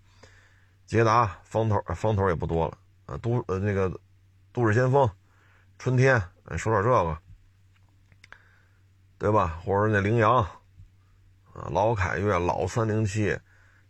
[0.85, 3.17] 捷达方头方头也不多了啊。
[3.23, 3.91] 都呃那个
[4.53, 5.11] 都市先锋、
[5.79, 6.21] 春天，
[6.59, 7.19] 收点这个，
[9.17, 9.59] 对吧？
[9.65, 10.37] 或者那羚羊
[11.55, 13.35] 啊，老凯越、老三零七，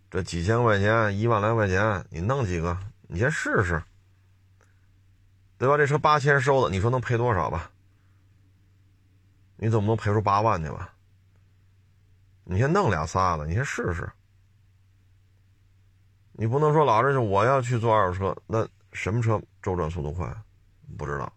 [0.09, 2.79] 这几千块钱、一万来块钱，你弄几个？
[3.09, 3.83] 你先试试。
[5.59, 5.77] 对吧？
[5.77, 7.71] 这车八千收的，你说能赔多少吧？
[9.57, 10.95] 你怎么能赔出八万去吧？
[12.45, 14.09] 你先弄俩仨的，你先试试。
[16.33, 20.33] 你不能说老是我要去做二手车，那什么车周转速度快？
[20.97, 21.33] 不知道。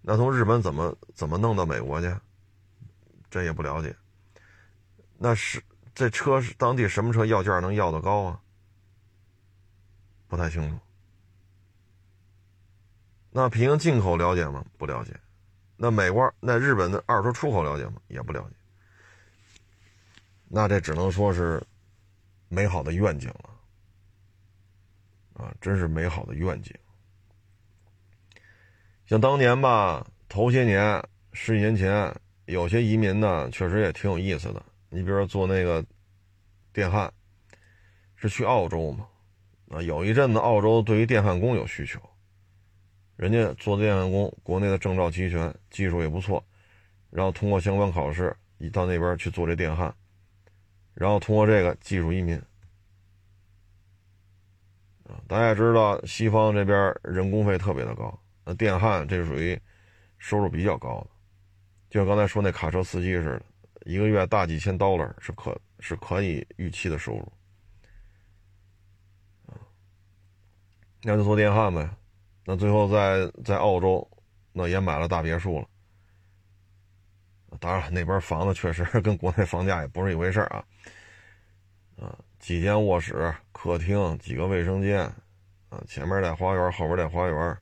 [0.00, 2.12] 那从日本怎么怎么弄到美国去？
[3.30, 3.94] 这也不了解。
[5.18, 5.62] 那是
[5.94, 8.40] 这车是当地什么车要价能要的高啊？
[10.26, 10.78] 不太清楚。
[13.34, 14.62] 那平行进口了解吗？
[14.76, 15.18] 不了解。
[15.74, 17.94] 那美国、那日本的二手出口了解吗？
[18.08, 18.54] 也不了解。
[20.48, 21.60] 那这只能说是
[22.48, 23.48] 美好的愿景了，
[25.42, 26.72] 啊，真是美好的愿景。
[29.06, 32.14] 像当年吧，头些年十几年前，
[32.44, 34.62] 有些移民呢，确实也挺有意思的。
[34.90, 35.82] 你比如说做那个
[36.70, 37.10] 电焊，
[38.14, 39.08] 是去澳洲嘛？
[39.70, 41.98] 啊，有一阵子澳洲对于电焊工有需求。
[43.16, 46.44] 人家做电焊工，国内的证照齐全，技术也不错，
[47.10, 49.94] 然后通过相关考试，一到那边去做这电焊，
[50.94, 52.40] 然后通过这个技术移民。
[55.28, 59.60] 大家也知道，西方这边人工费特别的高，那电焊这属于
[60.16, 61.10] 收入比较高的，
[61.90, 63.42] 就像刚才说那卡车司机似的，
[63.84, 67.32] 一个月大几千 dollar 是可是可以预期的收入。
[71.02, 71.90] 那就做电焊呗。
[72.44, 74.08] 那最后在在澳洲，
[74.52, 75.68] 那也买了大别墅了。
[77.60, 80.64] 当然，那边房子确实跟国内房价也不是一回事啊。
[82.00, 85.00] 啊，几间卧室、客厅，几个卫生间，
[85.68, 87.58] 啊，前面带花园，后边带花园，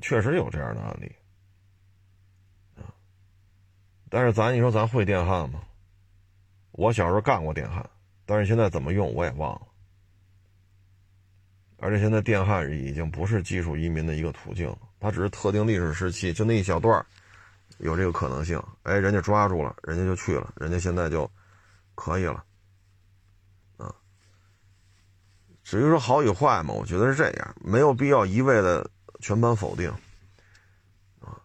[0.00, 1.14] 确实有这样的案例。
[2.74, 2.90] 啊，
[4.08, 5.62] 但是咱你说咱会电焊吗？
[6.72, 7.88] 我小时候干过电焊，
[8.24, 9.66] 但是现在怎么用我也忘了。
[11.78, 17.04] 而且现在电焊已经不是技术移民的一个途径了，它只是特定历史时期就那一小段
[17.78, 18.62] 有这个可能性。
[18.82, 21.30] 哎，人家抓住了，人家就去了，人家现在就
[21.94, 22.42] 可以了。
[23.76, 23.94] 啊，
[25.62, 29.90] 至于说好与坏嘛，我觉得是这样，没有必要一味的全盘否定，
[31.20, 31.36] 啊，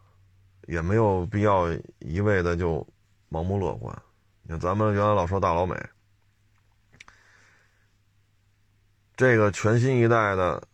[0.68, 1.68] 也没有必要
[2.00, 2.88] 一味的就
[3.30, 3.94] 盲目乐观。
[4.44, 5.76] 你看咱们原来老说大老美。
[9.22, 10.68] 这个全新一代的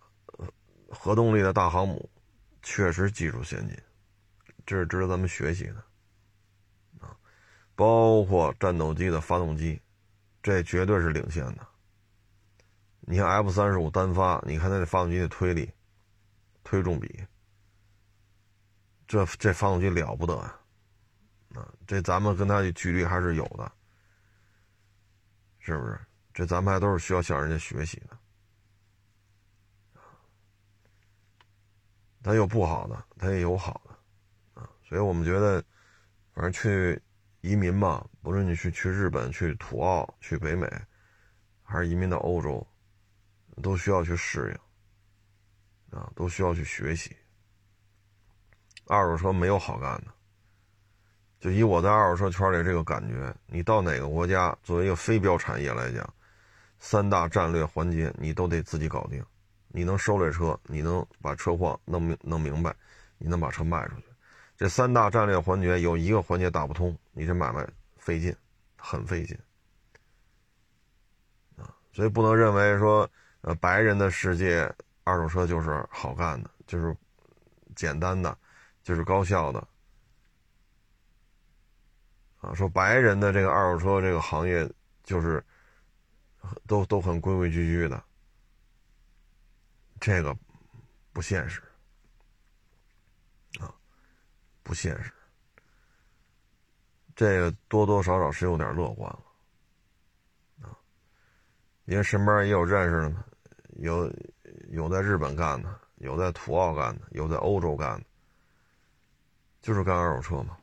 [0.90, 2.10] 核动力的大航母，
[2.64, 3.78] 确实技术先进，
[4.66, 5.84] 这是值得咱们学习的
[7.06, 7.12] 啊。
[7.76, 9.82] 包括战斗机的发动机，
[10.42, 11.68] 这绝对是领先的。
[13.02, 15.70] 你像 F 三十五单发，你看它这发动机的推力、
[16.64, 17.22] 推重比，
[19.10, 20.58] 这这发动机了不得啊！
[21.54, 23.70] 啊，这咱们跟它的距离还是有的，
[25.60, 26.00] 是不是？
[26.34, 28.17] 这咱们还都是需要向人家学习的。
[32.28, 35.63] 它有不好的，它也有好的，啊，所以我们觉得，
[36.34, 37.02] 反正去
[37.40, 40.70] 移民嘛，不论你去去日本、去土澳、去北美，
[41.63, 42.68] 还是移民到欧洲。
[43.63, 44.56] 都需要去适
[45.92, 47.18] 应，啊，都需要去学习。
[48.86, 50.13] 二手车没有好干的，
[51.40, 56.13] 就以我在二手车圈里这个感觉，你到哪个国家，作为一个非标产业来讲，
[56.78, 59.26] 三大战略环节你都得自己搞定。
[59.70, 62.76] 你能收这车，你能把车况弄明弄明白，
[63.18, 64.06] 你能把车卖出去。
[64.58, 68.36] 这三大战略环节有一个环节打不通，你这买卖费劲，
[68.76, 69.38] 很费劲，
[71.58, 73.10] 啊，所以不能认为说。
[73.42, 74.70] 呃，白人的世界，
[75.06, 76.94] 二手车就是好干的，就是
[77.76, 78.36] 简单的，
[78.84, 79.66] 就是高效的。
[82.40, 84.70] 啊，说白人的这个二手车这个行业
[85.04, 85.42] 就是
[86.66, 88.04] 都都很规规矩矩的，
[90.00, 90.36] 这个
[91.12, 91.62] 不现实
[93.60, 93.74] 啊，
[94.64, 95.12] 不现实。
[97.16, 99.24] 这个多多少少是有点乐观了。
[101.86, 103.26] 因为身边也有认识的，
[103.78, 104.14] 有
[104.70, 108.06] 有在日本干的，有在土澳干的，有在欧洲干的，
[109.62, 110.58] 就是干二手车嘛。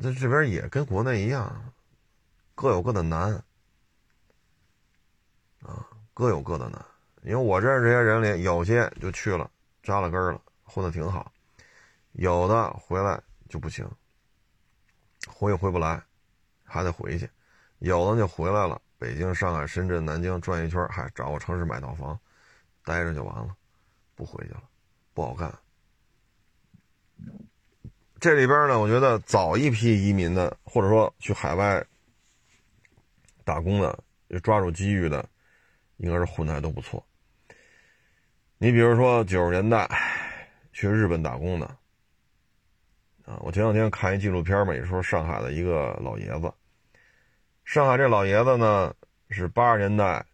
[0.00, 1.72] 在这边也跟国内一样，
[2.54, 3.42] 各有各的难
[5.62, 6.84] 啊，各有各的难。
[7.22, 9.50] 因为我认识这些人里，有些就去了，
[9.82, 11.30] 扎了根了，混的挺好；
[12.12, 13.88] 有的回来就不行，
[15.28, 16.02] 回也回不来。
[16.72, 17.28] 还得回去，
[17.80, 18.80] 有的就回来了。
[18.96, 22.16] 北京、上海、深圳、南京转一圈，还找个城市买套房，
[22.84, 23.56] 待着就完了，
[24.14, 24.62] 不回去了，
[25.12, 25.52] 不好干。
[28.20, 31.84] 这里边呢，我觉得早一批移民的，或者说去海外
[33.42, 34.04] 打工的，
[34.40, 35.28] 抓住机遇的，
[36.00, 37.04] 应该是混的还都不错。
[38.58, 39.88] 你比如说九十年代
[40.72, 41.66] 去日本打工的，
[43.24, 46.52] 啊，我前两天看一纪录片嘛，也说上海的一个老爷子。
[47.64, 48.94] 上海这老爷子呢，
[49.28, 50.24] 是八十年代，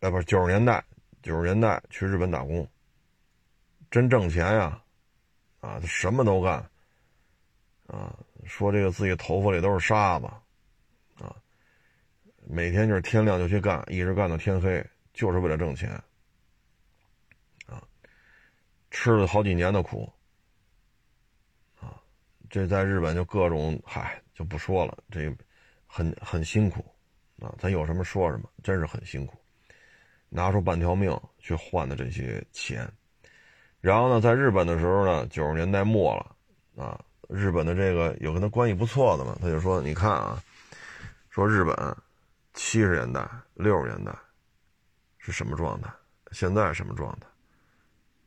[0.00, 0.84] 呃，不是九十年代，
[1.22, 2.68] 九十年代去日本打工，
[3.90, 4.82] 真挣钱呀，
[5.60, 6.54] 啊，他什么都干，
[7.86, 10.28] 啊，说这个自己头发里都是沙子，
[12.46, 15.90] 每天就是天亮就去干，一直干到天黑，就是为了挣钱，
[17.66, 17.82] 啊，
[18.90, 20.12] 吃了好几年的苦，
[21.80, 22.00] 啊，
[22.48, 25.34] 这在日本就各种嗨就不说了，这。
[25.86, 26.84] 很很辛苦，
[27.40, 29.38] 啊，咱有什么说什么，真是很辛苦，
[30.28, 32.90] 拿出半条命去换的这些钱，
[33.80, 36.34] 然后呢，在日本的时候呢，九十年代末了，
[36.84, 40.42] 啊，日本的这个有跟他关系不错的嘛，他就说，你看啊，
[41.30, 41.72] 说日本
[42.54, 44.16] 七十年代、六十年代
[45.18, 45.92] 是什么状态，
[46.30, 47.26] 现在什么状态，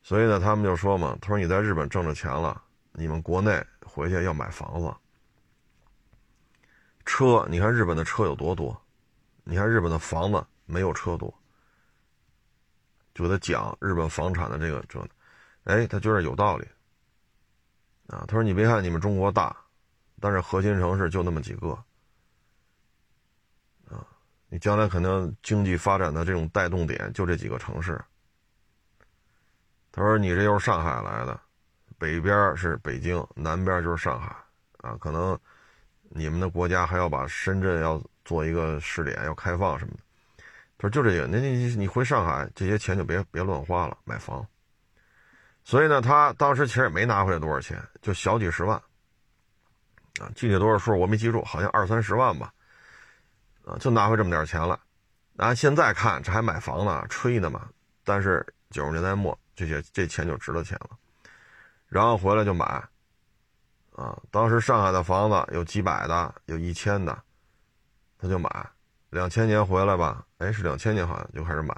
[0.03, 2.61] 所以呢，他们就说嘛，他说你在日本挣着钱了，
[2.91, 4.93] 你们国内回去要买房子。
[7.05, 8.79] 车，你看日本的车有多多，
[9.45, 11.33] 你看日本的房子没有车多，
[13.15, 14.99] 就给他讲日本房产的这个这，
[15.63, 16.67] 哎，他觉得有道理，
[18.07, 19.55] 啊，他说你别看你们中国大，
[20.19, 21.81] 但是核心城市就那么几个，
[24.49, 27.99] 你将来可能经济发展的这种带动点就这几个城市，
[29.91, 31.39] 他说你这又是上海来的，
[31.97, 34.35] 北边是北京，南边就是上海，
[34.77, 35.37] 啊，可能。
[36.09, 39.99] 你们的国家还要把深圳要做一个试点，要开放什么的。
[40.77, 44.47] 他说就这个，那你你回上海，这些钱就别别乱花了，买房。
[45.65, 48.81] 所以呢，他当时其实也没拿回来多少钱，就小几十万，
[50.21, 52.53] 啊，具体多少数我没记住，好像二三十万吧，
[53.67, 54.79] 啊，就拿回这么点钱了。
[55.35, 57.69] 啊，现在看这还买房呢，吹呢嘛。
[58.03, 60.91] 但是九十年代末，这些这钱就值了钱了，
[61.87, 62.65] 然后回来就买。
[63.93, 67.21] 啊，当时上海的房子有几百的，有一千的，
[68.17, 68.49] 他就买。
[69.09, 71.73] 两千年回来吧，哎，是两千年好像就开始买。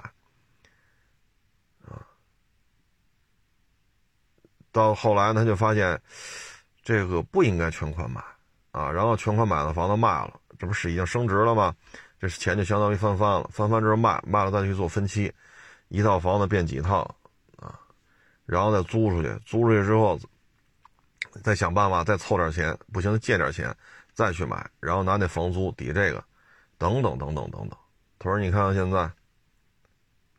[1.86, 2.02] 啊，
[4.72, 6.00] 到后来他就发现，
[6.82, 8.22] 这个不应该全款买
[8.72, 11.74] 啊，然后全款买的房子卖了，这不是已经升值了吗？
[12.20, 15.32] 这钱就相当于翻番了，翻番之后卖，卖了再去做分期，
[15.88, 17.02] 一套房子变几套
[17.56, 17.80] 啊，
[18.44, 20.20] 然后再租出去，租出去之后。
[21.44, 23.72] 再想办法再凑点钱，不行借点钱
[24.12, 26.24] 再去买，然后拿那房租抵这个，
[26.76, 27.78] 等等等等等等。
[28.18, 29.08] 他说：“你看看现在，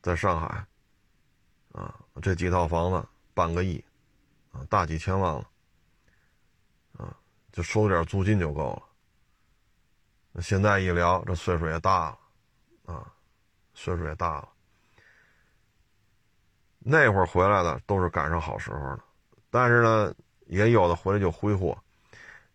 [0.01, 0.65] 在上海，
[1.71, 3.81] 啊，这几套房子半个亿，
[4.51, 5.47] 啊，大几千万了，
[6.97, 7.15] 啊，
[7.53, 8.83] 就收点租金就够了。
[10.31, 13.05] 那现在一聊，这岁数也大了，啊，
[13.73, 14.49] 岁数也大了。
[16.79, 19.03] 那会儿回来的都是赶上好时候了，
[19.49, 20.13] 但是呢，
[20.47, 21.77] 也有的回来就挥霍，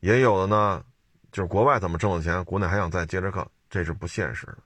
[0.01, 0.85] 也有的呢，
[1.31, 4.59] 就是国外怎么挣的钱，国内还想再接着干，这是不现实的。”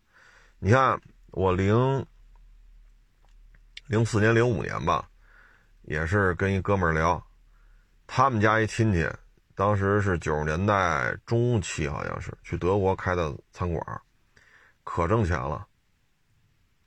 [0.62, 1.00] 你看，
[1.32, 2.06] 我零
[3.86, 5.08] 零四年、零五年吧，
[5.82, 7.22] 也是跟一哥们儿聊，
[8.06, 9.08] 他们家一亲戚，
[9.60, 14.00] 当时是九十年代中期，好像是去德国开的餐馆，
[14.84, 15.66] 可挣钱了，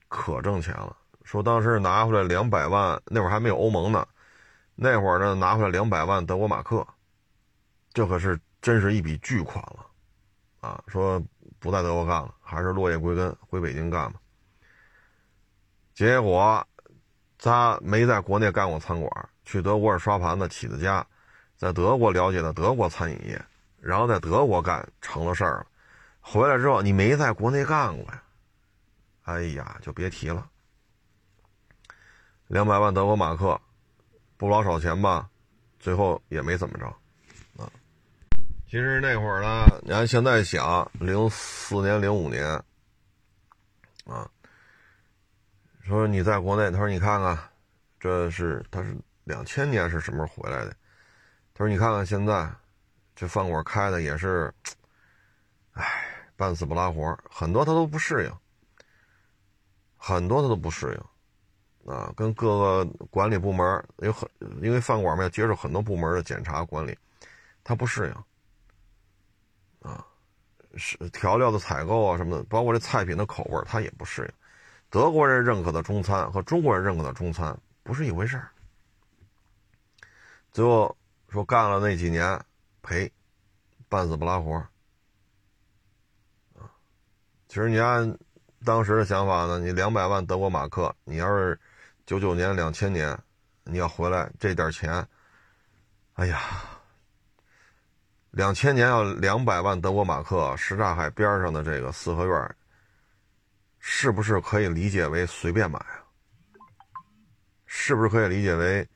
[0.08, 0.98] 可挣钱了。
[1.24, 4.08] 说当时拿回来两百万，那会儿还没有欧盟呢，
[4.74, 6.84] 那会儿呢拿回来两百万德国马克，
[7.94, 9.86] 这可是真是一笔巨款了，
[10.62, 11.24] 啊，说。
[11.60, 14.20] 不在德国干了，还是落叶归根，回北京干吧。
[15.94, 16.68] 结果
[17.38, 21.08] 他没在国内干过餐馆，去德国是刷盘子起的家，
[21.64, 23.42] 在德国了解的德国餐饮业，
[23.80, 25.66] 然后在德国干成了事儿了。
[26.20, 28.24] 回来之后，你没在国内干过呀？
[29.24, 30.50] 哎呀，就别提了。
[32.48, 33.60] 两百万德国马克，
[34.36, 35.30] 不老少钱吧？
[35.80, 36.86] 最后也没怎么着
[37.58, 37.72] 啊。
[38.68, 42.46] 其实那会儿呢，你看现在想，零四年、零五年，
[44.06, 44.30] 啊，
[45.82, 47.40] 说你在国内，他说你看看，
[48.02, 50.76] 这是他是两千年是什么时候回来的？
[51.64, 52.52] 说你看看现在，
[53.16, 54.54] 这饭馆开的也是，
[55.72, 56.04] 哎，
[56.36, 58.86] 半死不拉活，很多他都不适应，
[59.96, 60.88] 很多他都不适
[61.86, 64.30] 应，啊，跟各个管理部门有很，
[64.62, 66.98] 因为饭馆嘛要接受很多部门的检查管理，
[67.64, 69.90] 他不适应。
[69.90, 70.06] 啊，
[70.76, 74.34] 是调料的采购啊什么的，包括这菜品的口味，他也不适应。
[74.90, 78.50] 德国人认可的中餐和中国人认可的中餐不是一回事儿。
[80.52, 80.96] 最后
[81.34, 82.40] 说干了那几年
[82.84, 83.12] 赔，
[83.90, 84.64] 半死不拉活。
[87.48, 88.16] 其实你按
[88.64, 91.60] 当时的想法呢，你两百万德国马克，你要是
[92.06, 93.20] 九九年、两千年，
[93.64, 95.06] 你要回来这点钱，
[96.14, 96.40] 哎呀。
[98.30, 102.56] 两千年要两百万德国马克，什刹海边上的这个四合院，
[103.80, 106.06] 是不是可以理解为随便买啊？
[107.66, 108.88] 是不是可以理解为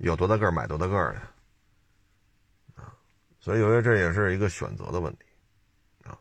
[0.00, 1.20] 有多大个买多大个的
[2.82, 2.92] 啊？
[3.40, 5.24] 所以，由于这也是一个选择的问题
[6.04, 6.18] 啊。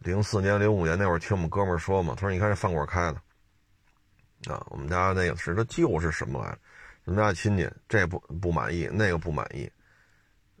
[0.00, 6.58] 零四年、零五年那会儿，听我们哥们儿说嘛，他说：“你看这饭馆开的啊，我们家那个是他就是什么来着？
[7.04, 9.70] 我们家亲戚这不不满意，那个不满意。”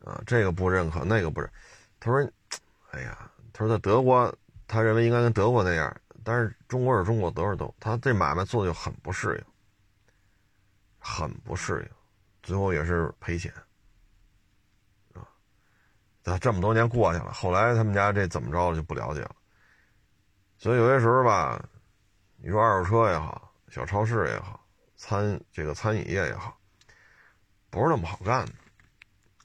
[0.04, 1.50] 啊，这个不认可，那个不是。
[2.00, 2.30] 他说
[2.92, 4.34] ：“哎呀，他说在德国，
[4.66, 9.44] 他认为应该跟德国那样，但是中国是中国，德是德，他这买卖做的就很不适应，
[11.08, 11.96] 很不适应，
[12.42, 13.50] 最后也是赔钱。
[15.14, 15.24] 啊，
[16.22, 19.34] 这这么多年过去了，后来他们家这怎么着就不了解了。
[20.58, 21.58] 所以有些时候吧，
[22.36, 24.62] 你说二手车也好，小超市也好，
[24.96, 26.60] 餐这个餐饮业也好，
[27.70, 28.52] 不是那么好干的。”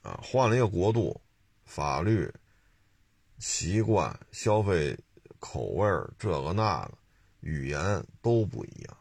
[0.04, 1.18] 啊，换了一个国度，
[1.64, 2.30] 法律、
[3.38, 4.94] 习惯、消费
[5.38, 5.88] 口味
[6.18, 6.98] 这个那个，
[7.40, 8.96] 语言都不一样，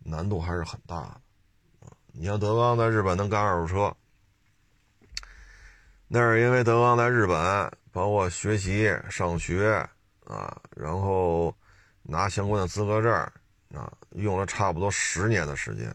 [0.00, 1.20] 难度还是很大的。
[1.80, 3.96] 啊，你像德刚在日本能干二手车，
[6.08, 9.88] 那是因为德刚在日本，包括学习、上学
[10.26, 11.54] 啊，然后
[12.02, 13.12] 拿相关的资格证
[13.78, 15.94] 啊，用了差不多十年的时间，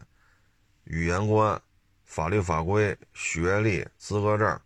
[0.84, 1.60] 语言关。
[2.08, 4.60] 法律法规、学历、资格证，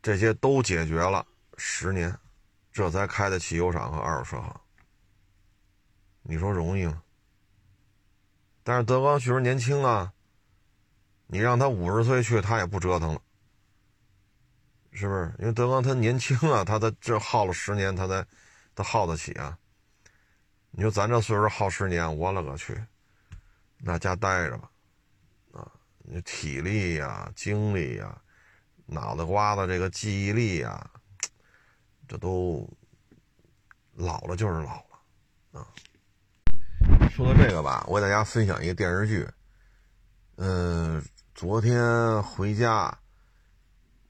[0.00, 2.16] 这些都解决了，十年，
[2.72, 4.60] 这才开的汽油厂和二手车行。
[6.22, 7.02] 你说容易吗？
[8.62, 10.12] 但是德刚确实年轻啊，
[11.26, 13.20] 你让他五十岁去，他也不折腾了，
[14.92, 15.34] 是不是？
[15.38, 18.24] 因为德刚他年轻啊，他的这耗了十年，他才
[18.74, 19.58] 他耗得起啊。
[20.70, 22.80] 你说咱这岁数耗十年，我勒个去，
[23.78, 24.70] 那家待着吧。
[25.52, 25.70] 啊
[26.04, 28.20] 你体力呀、精力呀、
[28.86, 30.90] 脑袋瓜子这个记忆力呀，
[32.08, 32.68] 这都
[33.94, 35.66] 老了就是老了啊。
[37.14, 39.28] 说到这个吧，我给大家分享一个电视剧。
[40.36, 41.04] 嗯，
[41.34, 42.98] 昨天回家，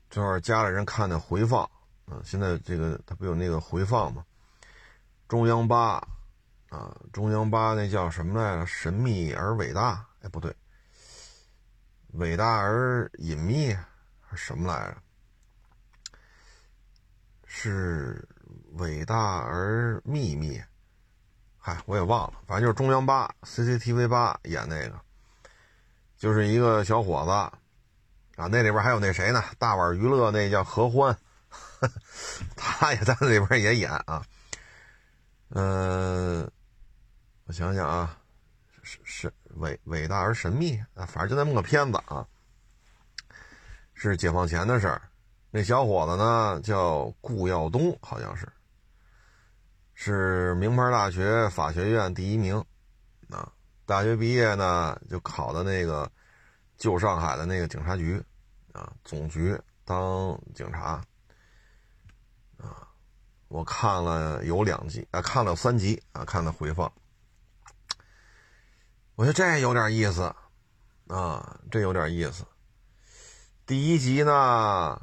[0.09, 1.69] 正好家里人看的回放
[2.07, 2.23] 嗯。
[2.25, 4.25] 现在这个它不有那个回放吗？
[5.27, 5.95] 中央八
[6.69, 8.67] 啊，中央八那叫什么来着？
[8.67, 10.07] 神秘而伟大？
[10.21, 10.55] 哎，不对。
[12.13, 13.75] 伟大而隐秘
[14.21, 14.97] 还是什么来着？
[17.47, 18.29] 是
[18.75, 20.63] 伟大而秘密？
[21.65, 25.01] 嗨，我也忘了，反正就是中央八 CCTV 八演那个，
[26.19, 29.41] 就是一个小伙子啊，那里边还有那谁呢？
[29.61, 31.17] 大碗娱乐那叫何欢，
[32.57, 34.27] 他也在那里边也演啊。
[35.51, 36.51] 嗯，
[37.45, 38.19] 我想想啊，
[38.83, 42.27] 是是伟伟大而神秘啊，反正就那么个片子啊，
[43.95, 45.01] 是解放前的事儿。
[45.53, 48.49] 那小伙子呢叫顾耀东，好像是。
[49.95, 52.57] 是名牌大学法学院第一名，
[53.31, 53.53] 啊，
[53.87, 56.11] 大学毕业呢就考的那个
[56.77, 58.21] 旧上海的那个警察局，
[58.73, 61.01] 啊，总局当警察，
[62.57, 62.89] 啊，
[63.49, 66.91] 我看了有两集，啊，看了三集，啊，看了回放，
[69.15, 70.35] 我觉得这有点意思，
[71.07, 72.45] 啊，这有点意思。
[73.67, 75.01] 第一集呢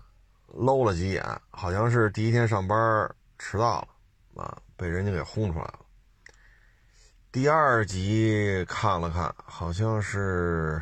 [0.47, 3.87] 搂了几眼，好像是第一天上班迟到
[4.33, 4.61] 了，啊。
[4.79, 5.79] 被人家给轰出来了。
[7.33, 10.81] 第二集看了看，好像是，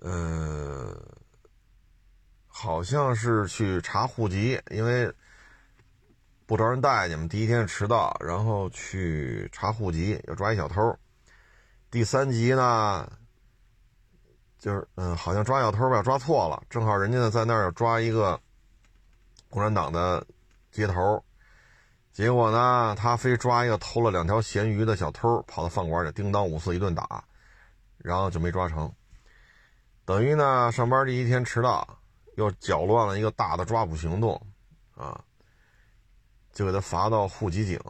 [0.00, 1.00] 呃，
[2.48, 5.10] 好像是去查户籍，因为
[6.46, 7.28] 不招人待见嘛。
[7.28, 10.98] 第一天迟到，然后去查户籍，要抓一小偷。
[11.92, 13.08] 第三集呢，
[14.58, 18.38] 就是嗯，好像抓小偷吧，抓错了，正好人家呢在那儿抓一个
[19.48, 20.26] 共产党的。
[20.78, 21.24] 接头，
[22.12, 27.24] 结果呢，他非抓一个偷了两条咸鱼的小偷，跑到饭馆里叮当五四一顿打，
[27.96, 28.92] 然后就没抓成。
[30.04, 31.98] 等于呢，上班第一天迟到，
[32.36, 34.40] 又搅乱了一个大的抓捕行动，
[34.94, 35.20] 啊，
[36.52, 37.80] 就给他罚到户籍警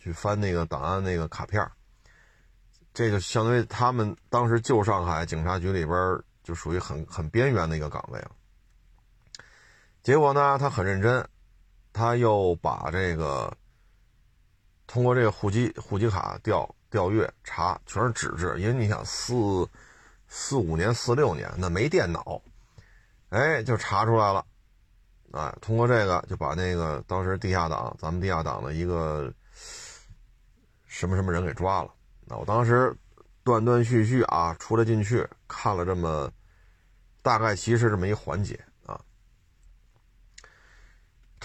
[0.00, 1.64] 去翻那个档案那个卡片
[2.92, 8.32] 这就相当于他们当时旧上海警察局里边就属于很很边缘的一个岗位了。
[10.02, 11.28] 结果呢，他很认真，
[11.96, 13.50] 他又把这个
[14.86, 19.66] 通过这个户籍户籍卡调调阅查，全是纸质，因为你想四
[20.28, 22.42] 四五年、四六年那没电脑，
[23.30, 24.44] 哎，就查出来了，
[25.32, 29.32] 哎，通过这个就把那个当时地下党咱们地下党的一个
[30.84, 31.90] 什么什么人给抓了。
[32.26, 32.94] 那我当时
[33.42, 36.30] 断断续续啊，出来进去看了这么
[37.22, 38.60] 大概，其实这么一环节。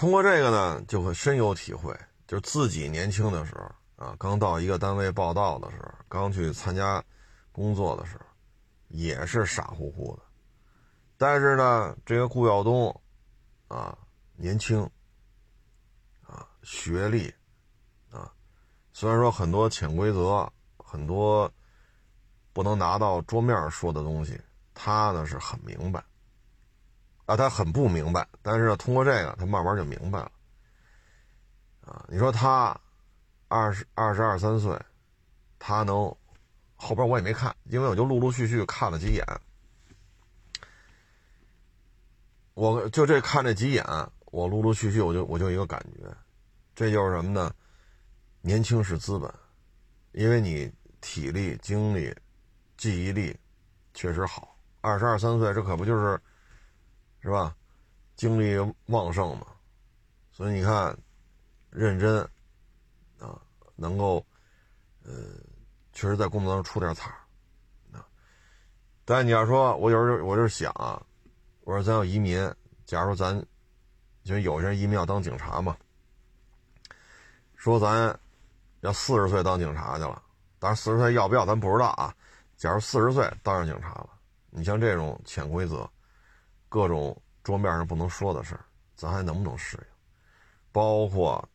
[0.02, 1.96] 通过这个呢，就会深有体会。
[2.26, 7.00] 就自己年轻的时候啊，刚到一个单位报道的时候，刚去参加
[7.52, 8.24] 工作的时候，
[8.88, 10.22] 也是傻乎乎的。
[11.16, 13.00] 但是呢，这个顾耀东
[13.68, 13.96] 啊，
[14.34, 14.82] 年轻
[16.26, 17.32] 啊，学历
[18.10, 18.28] 啊，
[18.92, 21.48] 虽然说很多潜规则，很多
[22.52, 24.40] 不能拿到桌面说的东西，
[24.74, 26.02] 他呢是很明白。
[27.36, 30.32] 他很不明白，但是呢，通过这个，他慢慢就明白了。
[31.82, 32.78] 啊，你说他
[33.48, 34.78] 二十二十二三岁，
[35.58, 36.14] 他能
[36.76, 39.24] 后边我也没看，因为我就陆陆续续看了几眼，
[42.54, 43.84] 我就这看这几眼，
[44.26, 46.08] 我陆陆续续我就我就一个感觉，
[46.74, 47.52] 这就是什么呢？
[48.40, 49.32] 年轻是资本，
[50.12, 52.14] 因为你体力、精力、
[52.76, 53.36] 记忆力
[53.94, 56.20] 确实好，二十二三岁，这可不就是。
[57.22, 57.56] 是吧？
[58.14, 59.46] 精力旺盛嘛，
[60.30, 60.96] 所以你看，
[61.70, 62.20] 认真
[63.18, 63.40] 啊，
[63.74, 64.24] 能够
[65.02, 65.12] 呃，
[65.92, 67.10] 确实在工作当中出点彩
[67.90, 68.06] 啊。
[69.04, 71.02] 但你要说，我有时候我就想啊，
[71.62, 72.38] 我说咱要移民，
[72.84, 73.44] 假如咱
[74.22, 75.76] 就有些人移民要当警察嘛，
[77.56, 78.16] 说咱
[78.82, 80.22] 要四十岁当警察去了，
[80.58, 82.14] 当然四十岁要不要咱不知道啊。
[82.56, 84.10] 假如四十岁当上警察了，
[84.50, 85.88] 你像这种潜规则。
[86.72, 88.64] 各种桌面上不能说的事儿，
[88.96, 89.84] 咱还能不能适应？
[90.72, 91.46] 包括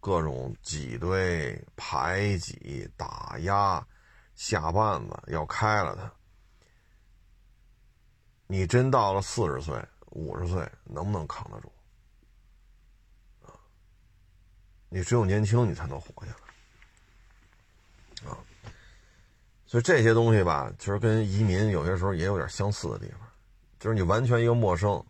[0.00, 3.86] 各种挤兑、排挤、打压、
[4.34, 6.12] 下绊子，要开了他。
[8.48, 11.72] 你真到了四十岁、五十岁，能不能扛得住？
[13.46, 13.54] 啊，
[14.88, 16.32] 你只有年轻，你才能活下
[18.24, 18.28] 来。
[18.28, 18.36] 啊，
[19.66, 23.27] 所以这些东西吧，其实跟移民有些时候也有点相似的地方。
[23.78, 25.04] 就是你完全一个陌生，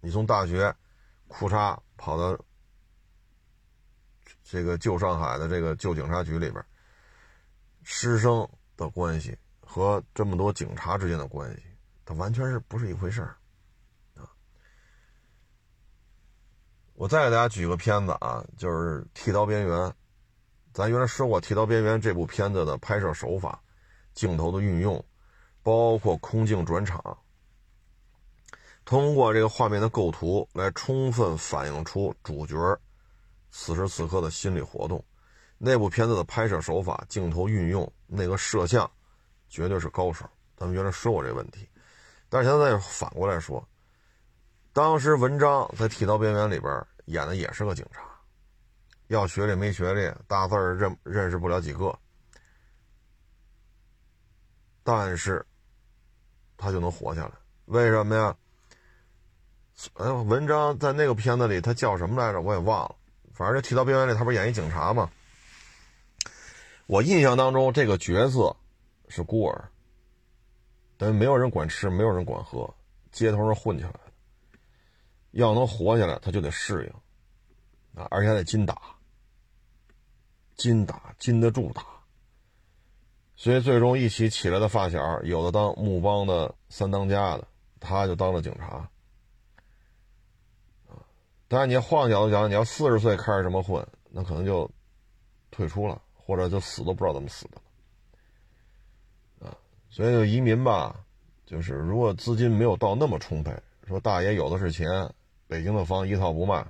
[0.00, 0.74] 你从大学
[1.28, 2.38] 裤衩跑到
[4.42, 6.64] 这个旧上海的这个旧警察局里边，
[7.82, 11.62] 师生的关系和这么多警察之间的关系，
[12.04, 13.36] 它完全是不是一回事儿
[14.16, 14.28] 啊？
[16.94, 19.78] 我再给大家举个片子啊，就是《剃刀边缘》，
[20.72, 23.62] 咱原来说过《剃刀边缘》这部片子的拍摄手法，
[24.14, 25.04] 镜头的运用，
[25.62, 27.18] 包括空镜转场，
[28.88, 32.56] 通过这个画面的构图来充分反映出主角
[33.50, 35.04] 此时此刻的心理活动。
[35.58, 38.90] 那部片子的拍摄手法、镜头运用、那个摄像，
[39.46, 40.24] 绝对是高手。
[40.56, 41.68] 咱们原来说过这个问题，
[42.30, 43.62] 但是现在反过来说，
[44.72, 48.00] 当时文章在《剃刀边缘》里边演的也是个警察。
[49.08, 51.94] 要学历没学历，大字认认识不了几个，
[54.82, 55.44] 但是
[56.56, 57.32] 他就能活下来，
[57.66, 58.34] 为什么呀？
[59.94, 62.40] 哎，文章在那个片子里他叫什么来着？
[62.40, 62.96] 我也忘了。
[63.32, 65.08] 反正这提到边缘里，他不是演一警察吗？
[66.86, 68.56] 我印象当中，这个角色
[69.08, 69.70] 是孤儿，
[70.96, 72.74] 等于没有人管吃，没有人管喝，
[73.12, 73.94] 街头上混起来。
[75.32, 78.76] 要能活下来，他就得适应啊，而且还得筋打。
[80.56, 81.86] 筋打，经得住打，
[83.36, 87.46] 所以最终一起起来的发小，有的当木帮的三当家的，
[87.78, 88.90] 他就当了警察。
[91.48, 94.70] 啊，当然你换个角度讲，你要四十岁开始这么混，那可能就
[95.50, 99.46] 退出了，或者就死都不知道怎么死的。
[99.46, 99.56] 啊，
[99.88, 101.04] 所以就移民吧，
[101.46, 104.88] 就是如果资金没有到那么充沛，说大爷有的是钱，
[105.46, 106.66] 北京的房一套不卖，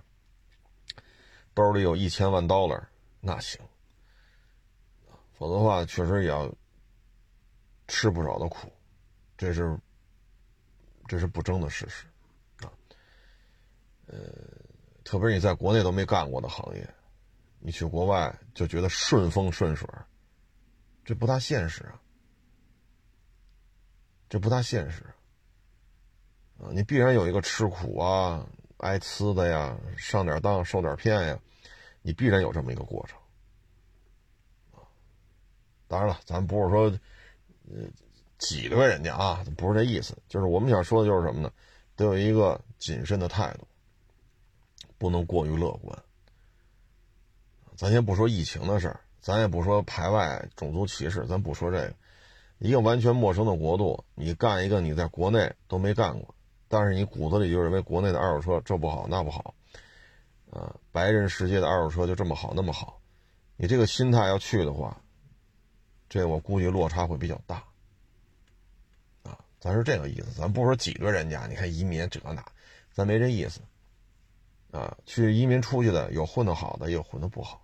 [1.55, 2.81] 兜里有一千万 dollar，
[3.21, 3.61] 那行。
[5.35, 6.53] 否则的话，确实也要
[7.89, 8.73] 吃不少的苦，
[9.37, 9.77] 这是
[11.07, 12.07] 这是不争的事实
[12.65, 12.71] 啊。
[14.07, 14.19] 呃，
[15.09, 16.87] 特别是你在国内都没干过的行业，
[17.61, 19.89] 你去国外就觉得顺风顺水，
[21.03, 21.99] 这不大现实啊，
[24.29, 25.03] 这不大现实
[26.59, 26.69] 啊。
[26.73, 28.47] 你必然有一个吃苦啊、
[28.81, 31.39] 挨呲的呀、上点当、受点骗呀，
[32.03, 33.19] 你必然有这么一个过程。
[35.87, 36.83] 当然了，咱不是说，
[37.71, 37.89] 呃，
[38.37, 40.15] 挤兑人家啊，不是这意思。
[40.29, 41.51] 就是我们想说的就是什么呢？
[41.97, 43.67] 得有一个谨慎的态度，
[44.99, 45.99] 不能过于乐观。
[47.77, 51.95] 咱先不说疫情的事儿，咱也不说排外种族歧视，咱不说这个。
[52.59, 56.35] 一个完全陌生的国度，你干一个你在国内都没干过，
[56.67, 59.55] 但是你骨子里就认为国内的二手车这不好那不好，
[60.51, 63.01] 啊，白人世界的二手车就这么好那么好，
[63.57, 65.01] 你这个心态要去的话。
[66.09, 67.63] 这我估计落差会比较大，
[69.23, 72.43] 啊，咱是这个意思，咱不说挤兑人家，你看移民这那，
[72.93, 73.61] 咱没这意思，
[74.71, 77.61] 啊，去移民出去的有混得好的，也有混得不好，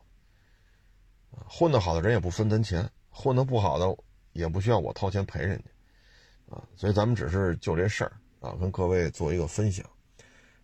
[1.32, 3.96] 啊，混得好的人也不分咱钱，混得不好的
[4.32, 9.84] 也不需要我掏钱赔人家，啊，所以咱们只是就这事儿啊，跟各位做一个分享，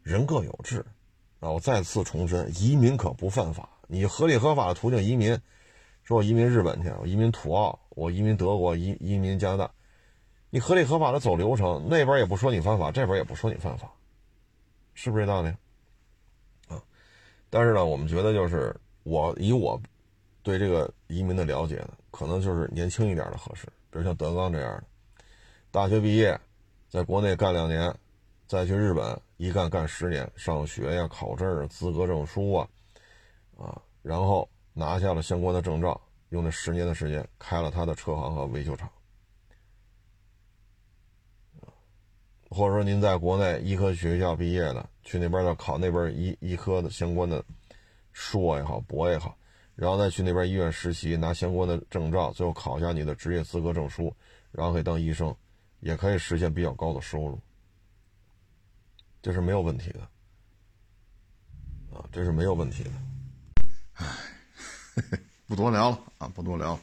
[0.02, 0.84] 人各有志，
[1.40, 5.40] 啊，我再次重申，移民可不犯法，你合理合法的途径移民。
[6.02, 9.70] 说我移民日本去，我移民土澳，我移民德国，移移民加拿大，
[10.48, 13.92] 你合理合法的走流程，那边也不说你犯法，这边也不说你犯法，
[14.94, 15.54] 是不是这道理？
[17.50, 19.78] 但是呢，我们觉得就是我以我
[20.42, 24.84] 对这个移民的了解呢，可能就是年轻一点的合适，比如像德刚这样的，
[25.70, 26.40] 大学毕业，
[26.88, 27.94] 在国内干两年，
[28.46, 32.68] 再去日本一干干十年，上学呀、考证啊、资格证书啊，
[33.58, 34.48] 啊，然后。
[34.72, 38.88] 拿下了相关的证照，用这十年的时间开了他的车行和维修厂，
[42.48, 47.44] 或者说您在国内医科学校毕业的，去那边要考那边医医科的相关的
[48.12, 49.36] 硕也好，博也好，
[49.74, 54.14] 然后再去那边医院实习，拿相关的证照，最后考一下你的职业资格证书，
[54.52, 55.34] 然后可以当医生，
[55.80, 57.40] 也可以实现比较高的收入，
[59.20, 60.00] 这是没有问题的，
[61.92, 62.90] 啊，这是没有问题的，
[63.94, 64.06] 唉。
[65.46, 66.80] 不多聊了啊，不多聊了。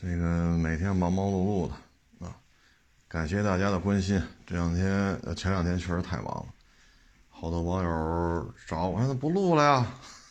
[0.00, 2.34] 这个每天忙忙碌碌的啊，
[3.06, 4.20] 感谢大家的关心。
[4.44, 4.88] 这两天
[5.22, 6.46] 呃，前两天确实太忙了，
[7.40, 9.86] 好多网友找我，说不录了呀。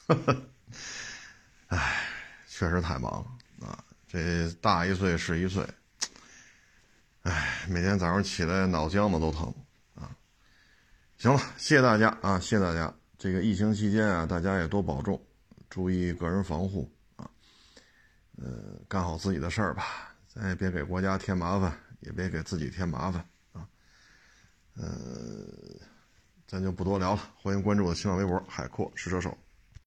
[1.67, 2.03] 哎，
[2.49, 3.81] 确实太忙了啊。
[4.09, 5.65] 这大一岁是一岁，
[7.21, 9.47] 哎，每天早上起来脑浆子都疼
[9.95, 10.11] 啊。
[11.17, 12.93] 行了，谢谢大家啊，谢谢大家。
[13.17, 15.17] 这个疫情期间啊，大家也多保重。
[15.69, 17.29] 注意个人防护啊，
[18.35, 23.65] 呃，干好自己的事儿吧，咱也别给国家添麻烦，也别给自己添麻烦啊。
[24.75, 24.87] 呃，
[26.47, 29.37] 咱就不多聊了，欢迎关注我的新浪微博“海阔试车手”。